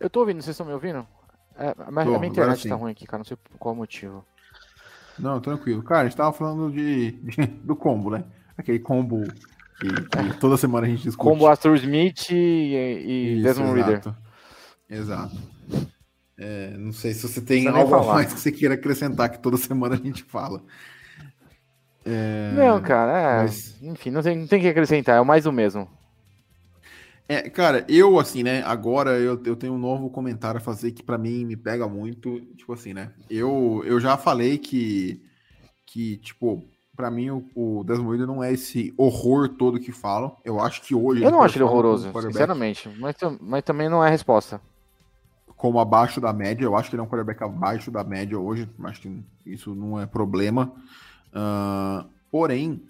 [0.00, 1.06] Eu tô ouvindo, vocês estão me ouvindo?
[1.56, 4.24] É, mas tô, a minha internet tá ruim aqui, cara, não sei por qual motivo.
[5.18, 5.82] Não, tranquilo.
[5.82, 8.24] Cara, a gente tava falando de, de do combo, né?
[8.56, 9.22] Aquele combo
[9.78, 11.28] que, que, toda semana a gente discute.
[11.30, 14.14] Combo Arthur Smith e, e Desmond Reader.
[14.88, 15.36] Exato.
[16.38, 18.14] É, não sei se você tem algo falar.
[18.14, 20.62] mais que você queira acrescentar, que toda semana a gente fala.
[22.04, 22.52] É...
[22.54, 23.76] Não, cara, é, mas...
[23.82, 25.86] enfim, não tem, não tem que acrescentar, é o mais o mesmo.
[27.30, 31.00] É, cara, eu, assim, né, agora eu, eu tenho um novo comentário a fazer que
[31.00, 35.22] para mim me pega muito, tipo assim, né, eu, eu já falei que,
[35.86, 36.64] que tipo,
[36.96, 37.84] para mim o, o
[38.26, 41.22] não é esse horror todo que falam, eu acho que hoje...
[41.22, 44.60] Eu não acho ele horroroso, sinceramente, mas, mas também não é a resposta.
[45.56, 48.68] Como abaixo da média, eu acho que ele é um quarterback abaixo da média hoje,
[48.82, 50.72] acho que isso não é problema,
[51.28, 52.82] uh, porém,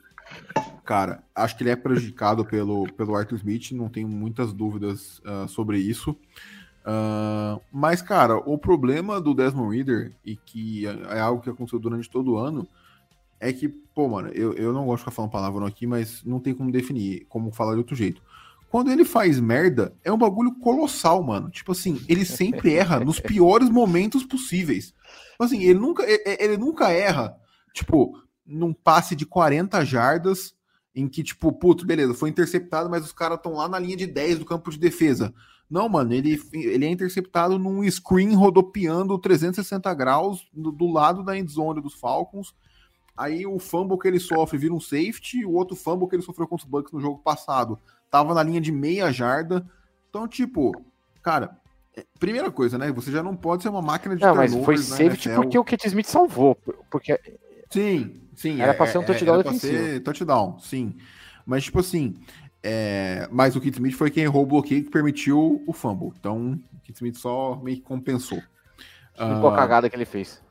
[0.84, 5.48] Cara, acho que ele é prejudicado pelo, pelo Arthur Smith, não tenho muitas dúvidas uh,
[5.48, 6.16] sobre isso.
[6.80, 11.78] Uh, mas, cara, o problema do Desmond Reader, e que é, é algo que aconteceu
[11.78, 12.66] durante todo o ano,
[13.38, 16.40] é que, pô, mano, eu, eu não gosto de ficar falando palavra aqui, mas não
[16.40, 18.22] tem como definir, como falar de outro jeito.
[18.70, 21.50] Quando ele faz merda, é um bagulho colossal, mano.
[21.50, 24.94] Tipo assim, ele sempre erra nos piores momentos possíveis.
[25.32, 27.36] Tipo assim, ele nunca, ele, ele nunca erra,
[27.72, 28.16] tipo,
[28.50, 30.54] num passe de 40 jardas,
[30.94, 34.06] em que, tipo, putz, beleza, foi interceptado, mas os caras estão lá na linha de
[34.06, 35.32] 10 do campo de defesa.
[35.70, 41.38] Não, mano, ele, ele é interceptado num screen rodopiando 360 graus do, do lado da
[41.38, 42.52] endzone dos Falcons.
[43.16, 46.48] Aí o fumble que ele sofre vira um safety, o outro fumble que ele sofreu
[46.48, 47.78] contra os Bucks no jogo passado
[48.10, 49.64] tava na linha de meia jarda.
[50.08, 50.72] Então, tipo,
[51.22, 51.56] cara,
[51.96, 52.90] é, primeira coisa, né?
[52.92, 55.42] Você já não pode ser uma máquina de Não, mas foi safety NFL.
[55.42, 56.56] porque o Kit Smith salvou.
[56.90, 57.18] Porque
[57.70, 58.60] Sim, sim.
[58.60, 59.72] Era é, pra ser um é, touchdown era defensivo.
[59.72, 60.96] Pra ser touchdown, sim.
[61.46, 62.16] Mas, tipo assim,
[62.62, 63.28] é...
[63.30, 66.12] mas o Kit Smith foi quem errou o bloqueio que permitiu o fumble.
[66.18, 68.42] Então, o Kit Smith só meio que compensou.
[69.12, 70.42] Ficou a ah, cagada que ele fez.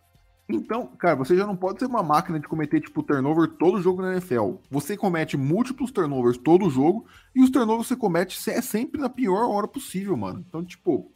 [0.47, 4.01] Então, cara, você já não pode ser uma máquina de cometer, tipo, turnover todo jogo
[4.01, 4.55] na NFL.
[4.71, 7.05] Você comete múltiplos turnovers todo jogo,
[7.35, 10.43] e os turnovers você comete é sempre na pior hora possível, mano.
[10.47, 11.11] Então, tipo,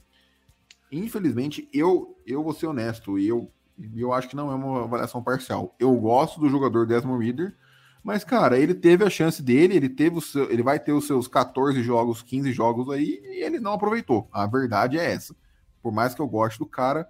[0.92, 4.84] infelizmente, eu, eu vou ser honesto, e eu e eu acho que não é uma
[4.84, 5.76] avaliação parcial.
[5.80, 7.56] Eu gosto do jogador Desmond Reader,
[8.04, 11.08] mas, cara, ele teve a chance dele, ele teve o seu, ele vai ter os
[11.08, 14.28] seus 14 jogos, 15 jogos aí, e ele não aproveitou.
[14.32, 15.36] A verdade é essa.
[15.82, 17.08] Por mais que eu goste do cara,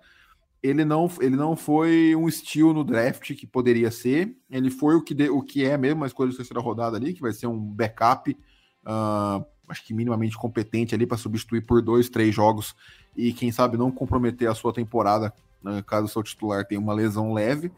[0.62, 4.38] ele não, ele não foi um estilo no draft que poderia ser.
[4.50, 7.14] Ele foi o que, de, o que é mesmo a escolha de terceira rodada ali,
[7.14, 8.32] que vai ser um backup,
[8.86, 12.76] uh, acho que minimamente competente ali para substituir por dois, três jogos
[13.16, 16.94] e quem sabe não comprometer a sua temporada né, caso o seu titular tenha uma
[16.94, 17.72] lesão leve.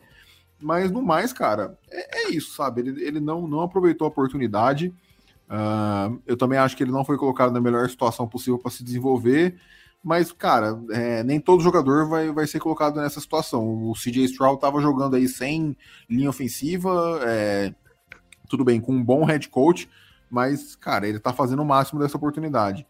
[0.61, 2.81] Mas no mais, cara, é, é isso, sabe?
[2.81, 4.93] Ele, ele não, não aproveitou a oportunidade.
[5.47, 8.83] Uh, eu também acho que ele não foi colocado na melhor situação possível para se
[8.83, 9.59] desenvolver.
[10.03, 13.89] Mas, cara, é, nem todo jogador vai, vai ser colocado nessa situação.
[13.89, 15.75] O CJ Stroud estava jogando aí sem
[16.07, 17.73] linha ofensiva, é,
[18.47, 19.89] tudo bem, com um bom head coach,
[20.29, 22.85] mas, cara, ele está fazendo o máximo dessa oportunidade.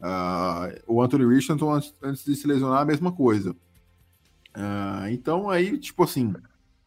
[0.00, 3.54] Uh, o Anthony Richardson, antes, antes de se lesionar, a mesma coisa.
[4.56, 6.34] Uh, então aí, tipo assim.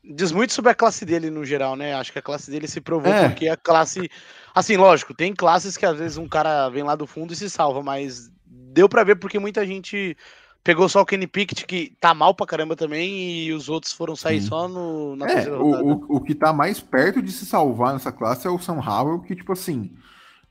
[0.04, 1.93] Diz muito sobre a classe dele no geral, né?
[1.93, 3.30] Acho que a classe dele se provou é.
[3.30, 4.10] porque a classe.
[4.54, 7.49] Assim, lógico, tem classes que às vezes um cara vem lá do fundo e se
[7.49, 10.17] salva, mas deu para ver porque muita gente
[10.63, 14.15] pegou só o Kenny Pickett, que tá mal pra caramba também, e os outros foram
[14.15, 14.47] sair Sim.
[14.47, 18.12] só no, na é, o, o, o, que tá mais perto de se salvar nessa
[18.12, 19.91] classe é o Sam Howell, que, tipo assim,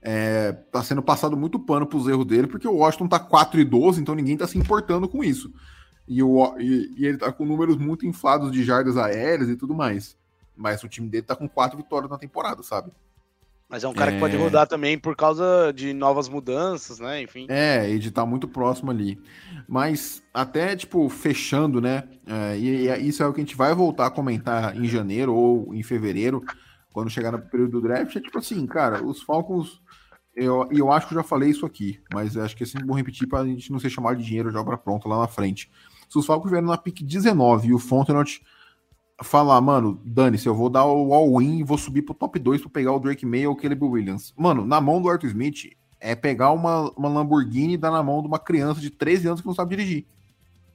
[0.03, 3.65] é, tá sendo passado muito pano pros erros dele, porque o Washington tá 4 e
[3.65, 5.51] 12, então ninguém tá se importando com isso.
[6.07, 9.75] E, o, e, e, ele tá com números muito inflados de jardas aéreas e tudo
[9.75, 10.17] mais.
[10.57, 12.93] Mas o time dele tá com quatro vitórias na temporada, sabe?
[13.73, 14.15] Mas é um cara é...
[14.15, 14.39] que pode é.
[14.39, 17.23] rodar também por causa de novas mudanças, né?
[17.23, 17.47] Enfim.
[17.49, 19.19] É, e de estar tá muito próximo ali.
[19.67, 22.05] Mas até, tipo, fechando, né?
[22.27, 25.35] É, e, e, isso é o que a gente vai voltar a comentar em janeiro
[25.35, 26.45] ou em fevereiro,
[26.93, 28.15] quando chegar no período do draft.
[28.15, 29.81] É tipo assim, cara, os Falcons.
[30.35, 32.95] Eu, eu acho que eu já falei isso aqui, mas acho que é sempre bom
[32.95, 35.71] repetir para a gente não ser chamado de dinheiro de obra pronta lá na frente.
[36.13, 38.43] Se os Falcons vieram na pick 19 e o Fontenot
[39.23, 42.69] falar, mano, dane-se, eu vou dar o all-in e vou subir pro top 2 pra
[42.69, 44.35] pegar o Drake May ou o Caleb Williams.
[44.37, 48.21] Mano, na mão do Arthur Smith é pegar uma, uma Lamborghini e dar na mão
[48.21, 50.05] de uma criança de 13 anos que não sabe dirigir.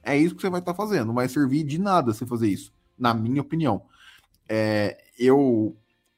[0.02, 1.06] É isso que você vai estar tá fazendo.
[1.06, 3.82] Não vai servir de nada você fazer isso, na minha opinião.
[4.48, 5.76] É, eu,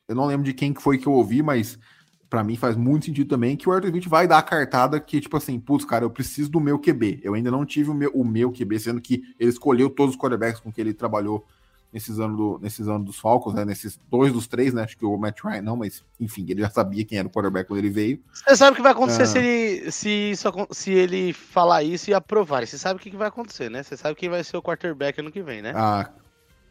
[0.09, 1.79] eu não lembro de quem que foi que eu ouvi, mas
[2.31, 5.21] para mim faz muito sentido também que o Arthur Smith vai dar a cartada que,
[5.21, 7.21] tipo assim, putz, cara, eu preciso do meu QB.
[7.25, 10.21] Eu ainda não tive o meu, o meu QB, sendo que ele escolheu todos os
[10.21, 11.45] quarterbacks com que ele trabalhou
[11.93, 13.65] nesses anos, do, nesses anos dos Falcons, né?
[13.65, 14.85] Nesses dois dos três, né?
[14.85, 17.67] Acho que o Matt Ryan não, mas enfim, ele já sabia quem era o quarterback
[17.67, 18.21] quando ele veio.
[18.33, 19.27] Você sabe o que vai acontecer ah.
[19.27, 22.65] se ele se, isso, se ele falar isso e aprovar.
[22.65, 23.83] Você sabe o que vai acontecer, né?
[23.83, 25.73] Você sabe quem vai ser o quarterback ano que vem, né?
[25.75, 26.09] Ah.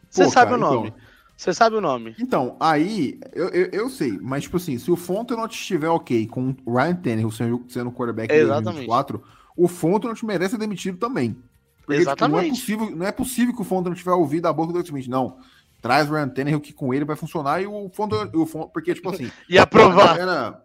[0.09, 0.87] Você sabe cara, o nome.
[0.87, 1.08] Então...
[1.39, 2.13] Você sabe o nome.
[2.19, 6.53] Então, aí, eu, eu, eu, sei, mas, tipo assim, se o Fontenot estiver ok com
[6.65, 9.23] o Ryan Tannehill sendo, sendo quarterback em 2024,
[9.55, 11.41] o Fontenot merece ser demitido também.
[11.85, 12.59] Porque, Exatamente.
[12.59, 14.81] Tipo, não, é possível, não é possível que o Fontenot tiver ouvido a boca do
[14.81, 15.37] Smith, não.
[15.81, 18.93] Traz o Ryan Tannehill que com ele vai funcionar e o Fontenot, o Fontenot porque,
[18.93, 19.31] tipo assim...
[19.47, 20.17] e aprovar.
[20.17, 20.61] Galera,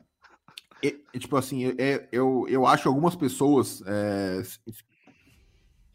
[0.82, 4.42] é, é, tipo assim, é, eu, eu acho algumas pessoas é,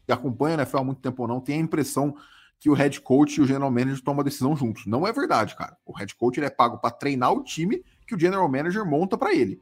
[0.06, 2.16] que acompanham a NFL há muito tempo ou não, tem a impressão
[2.60, 4.84] que o head coach e o general manager tomam a decisão juntos.
[4.86, 5.76] Não é verdade, cara.
[5.84, 9.16] O head coach ele é pago para treinar o time que o general manager monta
[9.16, 9.60] para ele.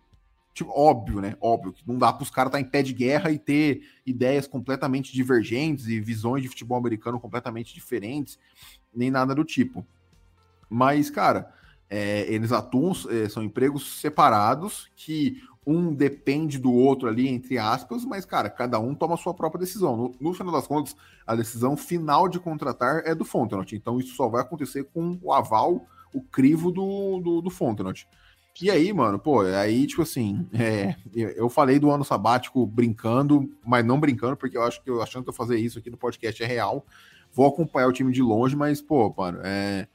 [0.52, 1.36] Tipo, óbvio, né?
[1.40, 3.82] Óbvio que não dá para os caras estar tá em pé de guerra e ter
[4.04, 8.36] ideias completamente divergentes e visões de futebol americano completamente diferentes,
[8.92, 9.86] nem nada do tipo.
[10.68, 11.54] Mas, cara,
[11.88, 18.02] é, eles atuam, é, são empregos separados que um depende do outro ali, entre aspas,
[18.02, 19.94] mas, cara, cada um toma a sua própria decisão.
[19.94, 23.76] No, no final das contas, a decisão final de contratar é do Fontenot.
[23.76, 28.08] Então, isso só vai acontecer com o aval, o crivo do, do, do Fontenot.
[28.62, 33.84] E aí, mano, pô, aí, tipo assim, é, eu falei do ano sabático brincando, mas
[33.84, 36.42] não brincando, porque eu acho que eu achando que eu fazer isso aqui no podcast
[36.42, 36.84] é real.
[37.30, 39.86] Vou acompanhar o time de longe, mas, pô, mano, é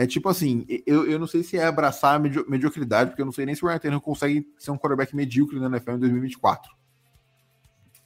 [0.00, 3.26] é tipo assim, eu, eu não sei se é abraçar a medio, mediocridade, porque eu
[3.26, 5.98] não sei nem se o Ryan Tannehill consegue ser um quarterback medíocre na NFL em
[5.98, 6.74] 2024.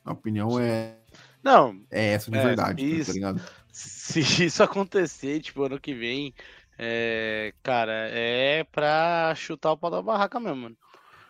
[0.04, 0.96] A opinião é.
[1.40, 1.80] Não.
[1.92, 3.40] É essa de é, verdade, tá isso, tá ligado?
[3.70, 6.35] Se isso acontecer, tipo, ano que vem,
[6.76, 10.76] é, cara, é pra chutar o pau da barraca mesmo, mano.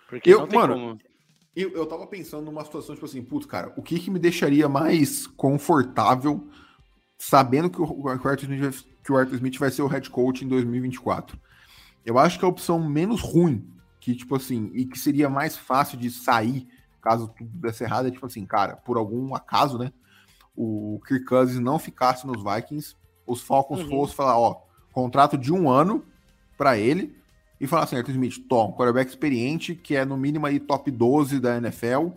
[0.08, 0.98] Porque eu, mano, como.
[1.54, 4.66] Eu, eu tava pensando numa situação, tipo assim, putz, cara, o que que me deixaria
[4.66, 6.48] mais confortável
[7.18, 10.44] sabendo que o, o Arthur Smith que o Arthur Smith vai ser o head coach
[10.44, 11.38] em 2024.
[12.04, 15.98] Eu acho que a opção menos ruim, que, tipo assim, e que seria mais fácil
[15.98, 16.66] de sair
[17.04, 19.92] caso tudo desse errado, é tipo assim, cara, por algum acaso, né?
[20.56, 23.90] O Kirk Cousins não ficasse nos Vikings, os Falcons uhum.
[23.90, 26.02] fossem falar, ó, contrato de um ano
[26.56, 27.14] para ele,
[27.60, 31.38] e falar assim, Arthur Smith, Tom, quarterback experiente, que é no mínimo aí top 12
[31.40, 32.08] da NFL,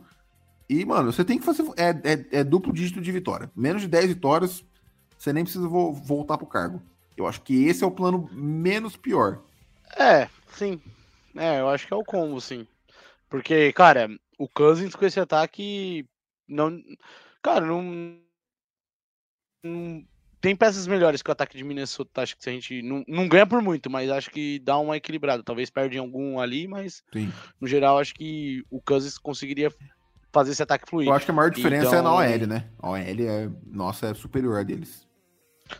[0.69, 3.88] e, mano, você tem que fazer, é, é, é duplo dígito de vitória, menos de
[3.89, 4.63] 10 vitórias,
[5.17, 6.82] você nem precisa vo voltar pro cargo.
[7.15, 9.41] Eu acho que esse é o plano menos pior.
[9.97, 10.80] É, sim.
[11.36, 12.67] É, eu acho que é o combo, sim.
[13.30, 16.06] Porque, cara, o Cousins com esse ataque
[16.47, 16.82] não.
[17.41, 18.19] Cara, não.
[19.63, 20.06] não
[20.39, 22.21] tem peças melhores que o ataque de Minnesota.
[22.21, 25.43] Acho que a gente não, não ganha por muito, mas acho que dá uma equilibrada.
[25.43, 27.32] Talvez perde algum ali, mas Sim.
[27.60, 29.73] no geral acho que o Cousins conseguiria
[30.32, 31.08] fazer esse ataque fluir.
[31.08, 31.99] Eu acho que a maior diferença então...
[31.99, 32.69] é na OL, né?
[32.80, 35.06] A OL é, nossa, é superior a deles.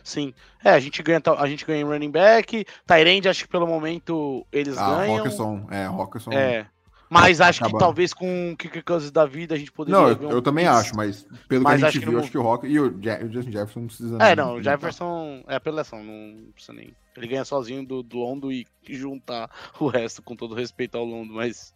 [0.02, 0.32] Sim.
[0.64, 2.64] É, a gente ganha, a gente ganha em running back.
[2.86, 5.16] Tyrande, acho que pelo momento eles ah, ganham.
[5.16, 6.32] Rockerson, é, Rockerson.
[6.32, 6.66] É.
[7.10, 9.98] Mas acho que talvez com o Cousins da vida a gente poderia.
[9.98, 10.30] Não, eu, um...
[10.30, 12.78] eu também acho, mas pelo mas que a gente viu, acho que o Rock e
[12.78, 12.92] o,
[13.30, 14.18] Justin Jefferson não precisa.
[14.20, 16.94] É, não, o Jefferson é apelação, não precisa nem.
[17.16, 21.32] Ele ganha sozinho do, do Londo e juntar o resto, com todo respeito ao Londo,
[21.32, 21.74] mas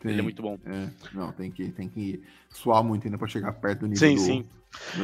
[0.00, 0.58] tem, ele é muito bom.
[0.66, 4.14] É, não, tem que, tem que suar muito ainda pra chegar perto do nível sim,
[4.14, 4.48] do, sim.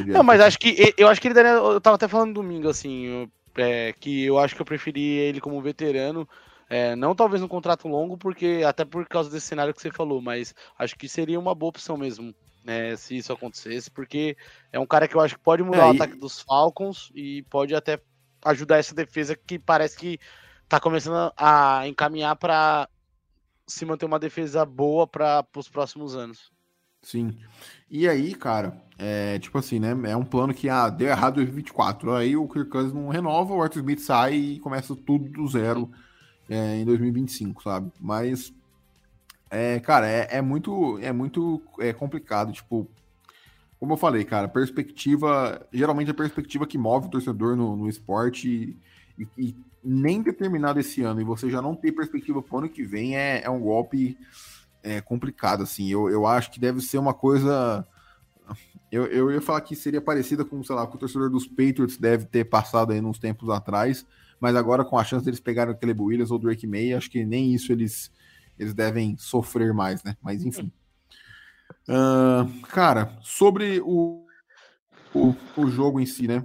[0.07, 1.53] Não, mas acho que eu acho que ele daria.
[1.53, 5.61] Eu tava até falando domingo, assim, é, que eu acho que eu preferi ele como
[5.61, 6.29] veterano.
[6.71, 10.21] É, não talvez um contrato longo, porque até por causa desse cenário que você falou,
[10.21, 14.37] mas acho que seria uma boa opção mesmo, né, se isso acontecesse, porque
[14.71, 17.43] é um cara que eu acho que pode mudar é, o ataque dos Falcons e
[17.45, 17.99] pode até
[18.45, 20.21] ajudar essa defesa que parece que
[20.69, 22.87] tá começando a encaminhar para
[23.69, 26.51] se manter uma defesa boa para os próximos anos.
[27.03, 27.39] Sim.
[27.89, 29.95] E aí, cara, é tipo assim, né?
[30.11, 32.15] É um plano que ah, deu errado em 2024.
[32.15, 35.91] Aí o Kirk Cousins não renova, o Arthur Smith sai e começa tudo do zero
[36.49, 37.93] é, em 2025, sabe?
[38.01, 38.53] Mas,
[39.51, 42.53] é, cara, é, é muito, é muito é complicado.
[42.53, 42.89] Tipo,
[43.79, 45.67] como eu falei, cara, perspectiva.
[45.73, 48.77] Geralmente a perspectiva que move o torcedor no, no esporte e,
[49.37, 53.17] e, nem determinado esse ano e você já não ter perspectiva pro ano que vem
[53.17, 54.19] é, é um golpe
[54.83, 55.89] é, complicado, assim.
[55.89, 57.87] Eu, eu acho que deve ser uma coisa
[58.91, 61.99] eu, eu ia falar que seria parecida com, sei lá, com o torcedor dos Patriots
[61.99, 64.07] deve ter passado aí uns tempos atrás,
[64.41, 67.11] mas agora com a chance deles pegarem o Caleb Williams ou o Drake May, acho
[67.11, 68.11] que nem isso eles,
[68.59, 70.17] eles devem sofrer mais, né?
[70.23, 70.73] Mas enfim.
[71.87, 74.25] Uh, cara, sobre o,
[75.15, 76.45] o, o, jogo em si, né?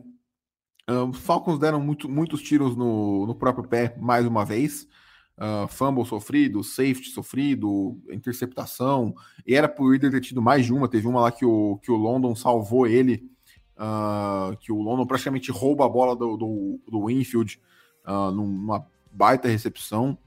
[0.90, 4.88] Uh, os Falcons deram muito, muitos tiros no, no próprio pé mais uma vez.
[5.36, 9.16] Uh, fumble sofrido, safety sofrido, interceptação,
[9.48, 10.88] e era por ele ter tido mais de uma.
[10.88, 13.28] Teve uma lá que o, que o London salvou ele,
[13.76, 17.60] uh, que o London praticamente rouba a bola do, do, do Winfield
[18.06, 20.18] uh, numa baita recepção.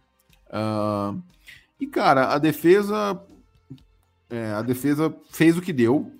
[1.78, 3.22] e cara, a defesa.
[4.28, 6.10] É, a defesa fez o que deu.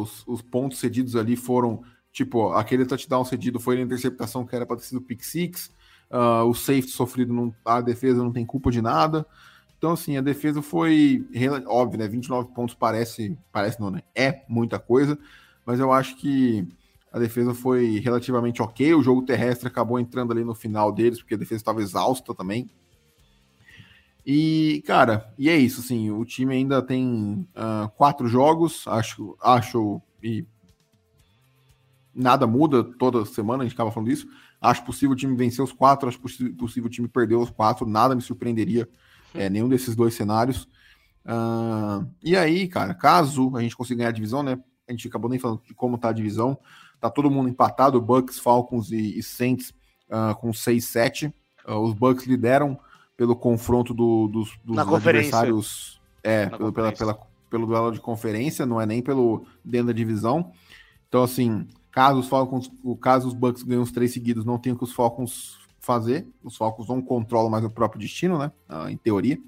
[0.00, 1.82] Os, os, pontos cedidos ali foram
[2.16, 5.70] tipo aquele touchdown cedido foi na interceptação que era para ter sido pick six.
[6.10, 9.26] Uh, o safety sofrido, não, a defesa não tem culpa de nada.
[9.76, 11.26] Então, assim, a defesa foi
[11.66, 12.08] óbvio, né?
[12.08, 14.02] 29 pontos parece, parece não, né?
[14.14, 15.18] É muita coisa,
[15.66, 16.66] mas eu acho que
[17.12, 18.94] a defesa foi relativamente ok.
[18.94, 22.70] O jogo terrestre acabou entrando ali no final deles, porque a defesa estava exausta também.
[24.24, 30.00] E, cara, e é isso, assim, o time ainda tem uh, quatro jogos, acho, acho,
[30.22, 30.46] e
[32.16, 34.26] nada muda toda semana, a gente acaba falando isso.
[34.60, 38.14] Acho possível o time vencer os quatro, acho possível o time perder os quatro, nada
[38.14, 38.88] me surpreenderia
[39.34, 40.66] é, nenhum desses dois cenários.
[41.26, 44.58] Uh, e aí, cara, caso a gente consiga ganhar a divisão, né?
[44.88, 46.58] A gente acabou nem falando de como tá a divisão.
[47.00, 49.74] Tá todo mundo empatado, Bucks, Falcons e, e Saints
[50.08, 51.28] uh, com 6-7.
[51.28, 51.32] Uh,
[51.66, 52.78] ah, os Bucks lideram
[53.16, 56.00] pelo confronto do, dos, dos adversários.
[56.22, 57.18] É, pelo, pela, pela,
[57.50, 60.52] pelo duelo de conferência, não é nem pelo dentro da divisão.
[61.08, 61.66] Então, assim,
[61.96, 62.70] Caso os Falcons,
[63.00, 66.28] caso os Bucks ganhem os três seguidos, não tem o que os Falcons fazer.
[66.44, 68.52] Os Falcons não controlam mais o próprio destino, né?
[68.68, 69.38] Uh, em teoria.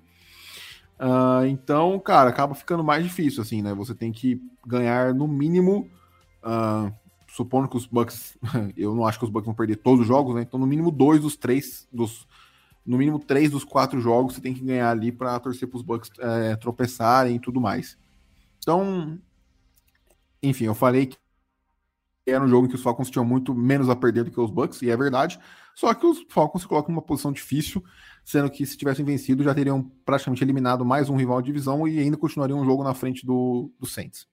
[0.98, 3.74] Uh, então, cara, acaba ficando mais difícil, assim, né?
[3.74, 5.90] Você tem que ganhar no mínimo.
[6.42, 6.90] Uh,
[7.28, 8.38] supondo que os Bucks.
[8.78, 10.40] eu não acho que os Bucks vão perder todos os jogos, né?
[10.40, 11.86] Então, no mínimo dois dos três.
[11.92, 12.26] Dos,
[12.82, 15.82] no mínimo três dos quatro jogos você tem que ganhar ali para torcer para os
[15.82, 17.98] Bucks é, tropeçarem e tudo mais.
[18.58, 19.18] Então,
[20.42, 21.18] enfim, eu falei que
[22.30, 24.50] era um jogo em que os Falcons tinham muito menos a perder do que os
[24.50, 25.38] Bucks, e é verdade.
[25.74, 27.84] Só que os Falcons se colocam numa posição difícil,
[28.24, 31.98] sendo que se tivessem vencido já teriam praticamente eliminado mais um rival de divisão e
[31.98, 34.26] ainda continuariam um jogo na frente do, do Saints.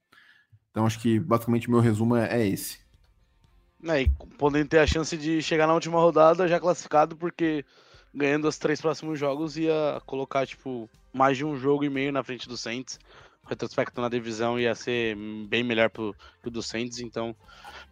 [0.70, 2.78] Então acho que basicamente meu resumo é, é esse.
[3.84, 7.64] É, e podendo ter a chance de chegar na última rodada já classificado, porque
[8.12, 12.24] ganhando os três próximos jogos ia colocar tipo mais de um jogo e meio na
[12.24, 12.98] frente do Saints
[13.48, 15.16] retrospecto na divisão ia ser
[15.48, 17.34] bem melhor pro, pro do Saints, então.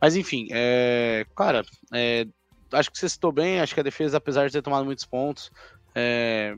[0.00, 2.26] Mas enfim, é, cara, é,
[2.72, 5.50] acho que você citou bem, acho que a defesa, apesar de ter tomado muitos pontos,
[5.94, 6.56] é,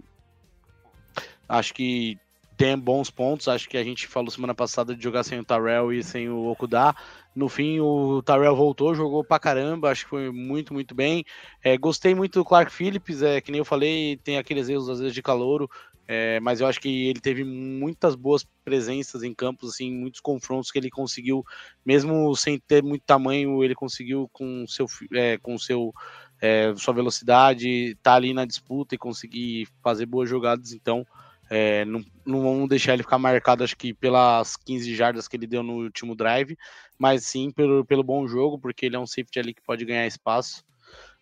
[1.49, 2.19] acho que
[2.57, 3.49] tem bons pontos.
[3.49, 6.47] Acho que a gente falou semana passada de jogar sem o Tarell e sem o
[6.47, 6.95] Okuda.
[7.35, 11.25] No fim, o Tarell voltou, jogou pra caramba, acho que foi muito, muito bem.
[11.63, 15.01] É, gostei muito do Clark Phillips, é, que nem eu falei, tem aqueles erros às
[15.01, 15.71] vezes de calouro,
[16.09, 20.71] é, mas eu acho que ele teve muitas boas presenças em campos, assim, muitos confrontos
[20.71, 21.45] que ele conseguiu,
[21.85, 25.93] mesmo sem ter muito tamanho, ele conseguiu com seu, é, com seu
[26.41, 30.73] é, sua velocidade, estar tá ali na disputa e conseguir fazer boas jogadas.
[30.73, 31.07] Então,
[31.49, 35.47] é, não, não vamos deixar ele ficar marcado, acho que pelas 15 jardas que ele
[35.47, 36.57] deu no último drive,
[36.99, 40.07] mas sim pelo, pelo bom jogo, porque ele é um safety ali que pode ganhar
[40.07, 40.65] espaço.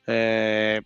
[0.06, 0.82] É,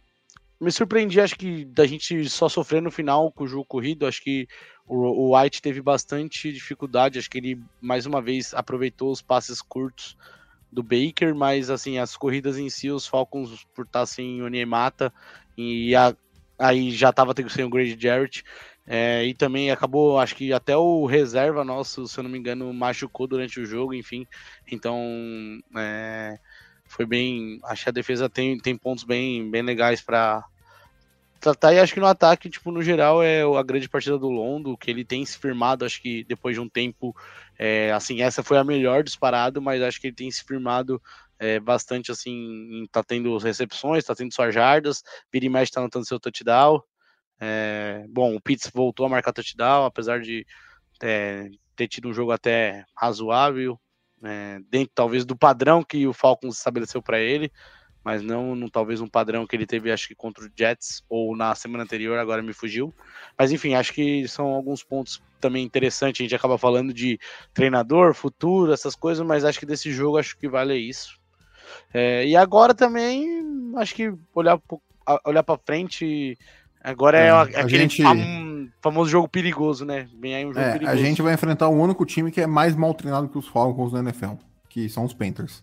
[0.61, 4.06] me surpreendi, acho que da gente só sofrer no final com o jogo corrido.
[4.06, 4.48] Acho que
[4.86, 7.18] o, White teve bastante dificuldade.
[7.18, 10.16] Acho que ele mais uma vez aproveitou os passes curtos
[10.70, 15.12] do Baker, mas assim, as corridas em si, os Falcons por estar sem o Niemata
[15.56, 16.14] e a,
[16.59, 18.44] aí já estava sem o Grady Jarrett.
[18.90, 22.72] É, e também acabou, acho que até o reserva nosso, se eu não me engano,
[22.72, 24.26] machucou durante o jogo, enfim.
[24.66, 24.98] Então,
[25.76, 26.38] é,
[26.99, 27.61] foi bem.
[27.62, 30.44] Acho que a defesa tem, tem pontos bem, bem legais para
[31.40, 31.72] tratar.
[31.72, 34.90] E acho que no ataque, tipo, no geral, é a grande partida do Londo, que
[34.90, 35.84] ele tem se firmado.
[35.84, 37.14] Acho que depois de um tempo,
[37.57, 41.01] é, assim, essa foi a melhor disparado, mas acho que ele tem se firmado
[41.38, 46.05] é, bastante, assim, tá tendo recepções, tá tendo suas jardas, vira e mexe tá anotando
[46.05, 46.82] seu touchdown.
[47.38, 50.44] É, bom, o Pitts voltou a marcar touchdown, apesar de
[51.01, 53.78] é, ter tido um jogo até razoável
[54.22, 57.52] é, dentro talvez do padrão que o Falcons estabeleceu para ele,
[58.04, 61.36] mas não, não, talvez um padrão que ele teve acho que contra o Jets ou
[61.36, 62.94] na semana anterior, agora me fugiu.
[63.36, 66.20] Mas enfim, acho que são alguns pontos também interessantes.
[66.20, 67.18] A gente acaba falando de
[67.52, 71.18] treinador, futuro, essas coisas, mas acho que desse jogo acho que vale isso.
[71.92, 73.42] É, e agora também
[73.76, 74.58] acho que olhar
[75.24, 76.38] olhar para frente
[76.82, 78.02] agora é, é aquele gente...
[78.82, 80.08] famoso jogo perigoso, né?
[80.20, 80.92] Vem aí um jogo é, perigoso.
[80.92, 83.92] A gente vai enfrentar o único time que é mais mal treinado que os Falcons
[83.92, 84.34] na NFL.
[84.68, 85.62] que são os Panthers.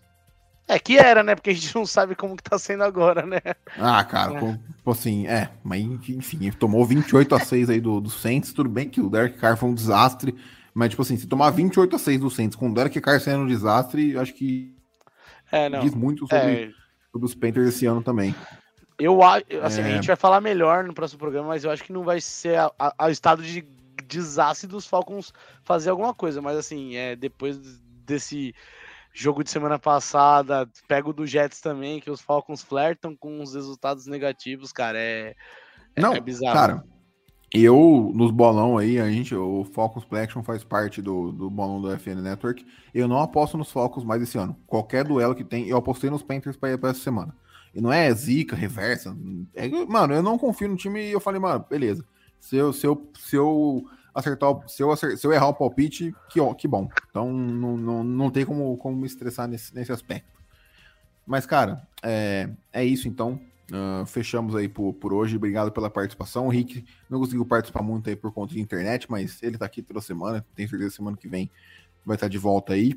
[0.68, 1.34] É que era, né?
[1.34, 3.40] Porque a gente não sabe como que tá sendo agora, né?
[3.78, 4.40] Ah, cara, é.
[4.40, 8.88] Com, assim, é, mas enfim, tomou 28 a 6 aí do, do Saints, tudo bem
[8.88, 10.34] que o Derek Carr foi um desastre,
[10.74, 13.44] mas tipo assim, se tomar 28 a 6 do Saints com o Derek Carr sendo
[13.44, 14.74] um desastre, acho que
[15.50, 15.80] é, não.
[15.80, 16.70] diz muito sobre, é...
[17.12, 18.34] sobre os Panthers esse ano também.
[18.98, 19.84] Eu assim, é...
[19.84, 22.58] a gente vai falar melhor no próximo programa, mas eu acho que não vai ser
[23.00, 23.66] o estado de
[24.06, 25.32] desastre dos Falcons
[25.64, 27.58] fazer alguma coisa, mas assim, é depois
[28.06, 28.54] desse
[29.12, 34.06] jogo de semana passada, pego do Jets também, que os Falcons flertam com os resultados
[34.06, 35.34] negativos, cara, é,
[35.94, 36.54] é Não, é bizarro.
[36.54, 36.84] Cara,
[37.52, 41.80] eu, nos bolão aí, a gente, o Falcons Play Action faz parte do, do bolão
[41.80, 44.56] do FN Network, eu não aposto nos Falcons mais esse ano.
[44.66, 47.34] Qualquer duelo que tem, eu apostei nos Panthers para essa semana.
[47.76, 49.14] E não é zica, reversa.
[49.54, 52.02] É, mano, eu não confio no time e eu falei, mano, beleza.
[52.40, 56.40] Se eu, se eu, se eu acertar, se eu, se eu errar o palpite, que,
[56.40, 56.88] ó, que bom.
[57.10, 60.40] Então não, não, não tem como, como me estressar nesse, nesse aspecto.
[61.26, 63.38] Mas, cara, é, é isso então.
[63.70, 65.36] Uh, fechamos aí por, por hoje.
[65.36, 66.46] Obrigado pela participação.
[66.46, 69.82] O Rick não conseguiu participar muito aí por conta de internet, mas ele tá aqui
[69.82, 70.46] toda semana.
[70.54, 71.50] Tenho certeza que semana que vem
[72.06, 72.92] vai estar de volta aí.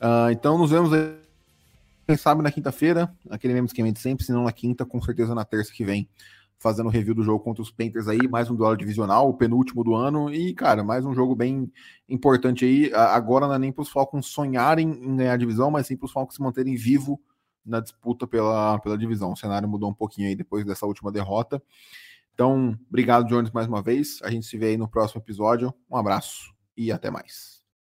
[0.00, 1.31] Uh, então nos vemos aí.
[2.12, 5.34] Quem sabe na quinta-feira, aquele mesmo esquema de sempre, se não na quinta, com certeza
[5.34, 6.06] na terça que vem
[6.58, 9.94] fazendo review do jogo contra os Panthers aí, mais um duelo divisional, o penúltimo do
[9.94, 11.72] ano, e, cara, mais um jogo bem
[12.06, 12.92] importante aí.
[12.92, 16.04] Agora não é nem para os Falcons sonharem em ganhar a divisão, mas sim para
[16.04, 17.18] os Falcons se manterem vivo
[17.64, 19.32] na disputa pela, pela divisão.
[19.32, 21.62] O cenário mudou um pouquinho aí depois dessa última derrota.
[22.34, 24.18] Então, obrigado, Jones, mais uma vez.
[24.22, 25.72] A gente se vê aí no próximo episódio.
[25.90, 27.61] Um abraço e até mais.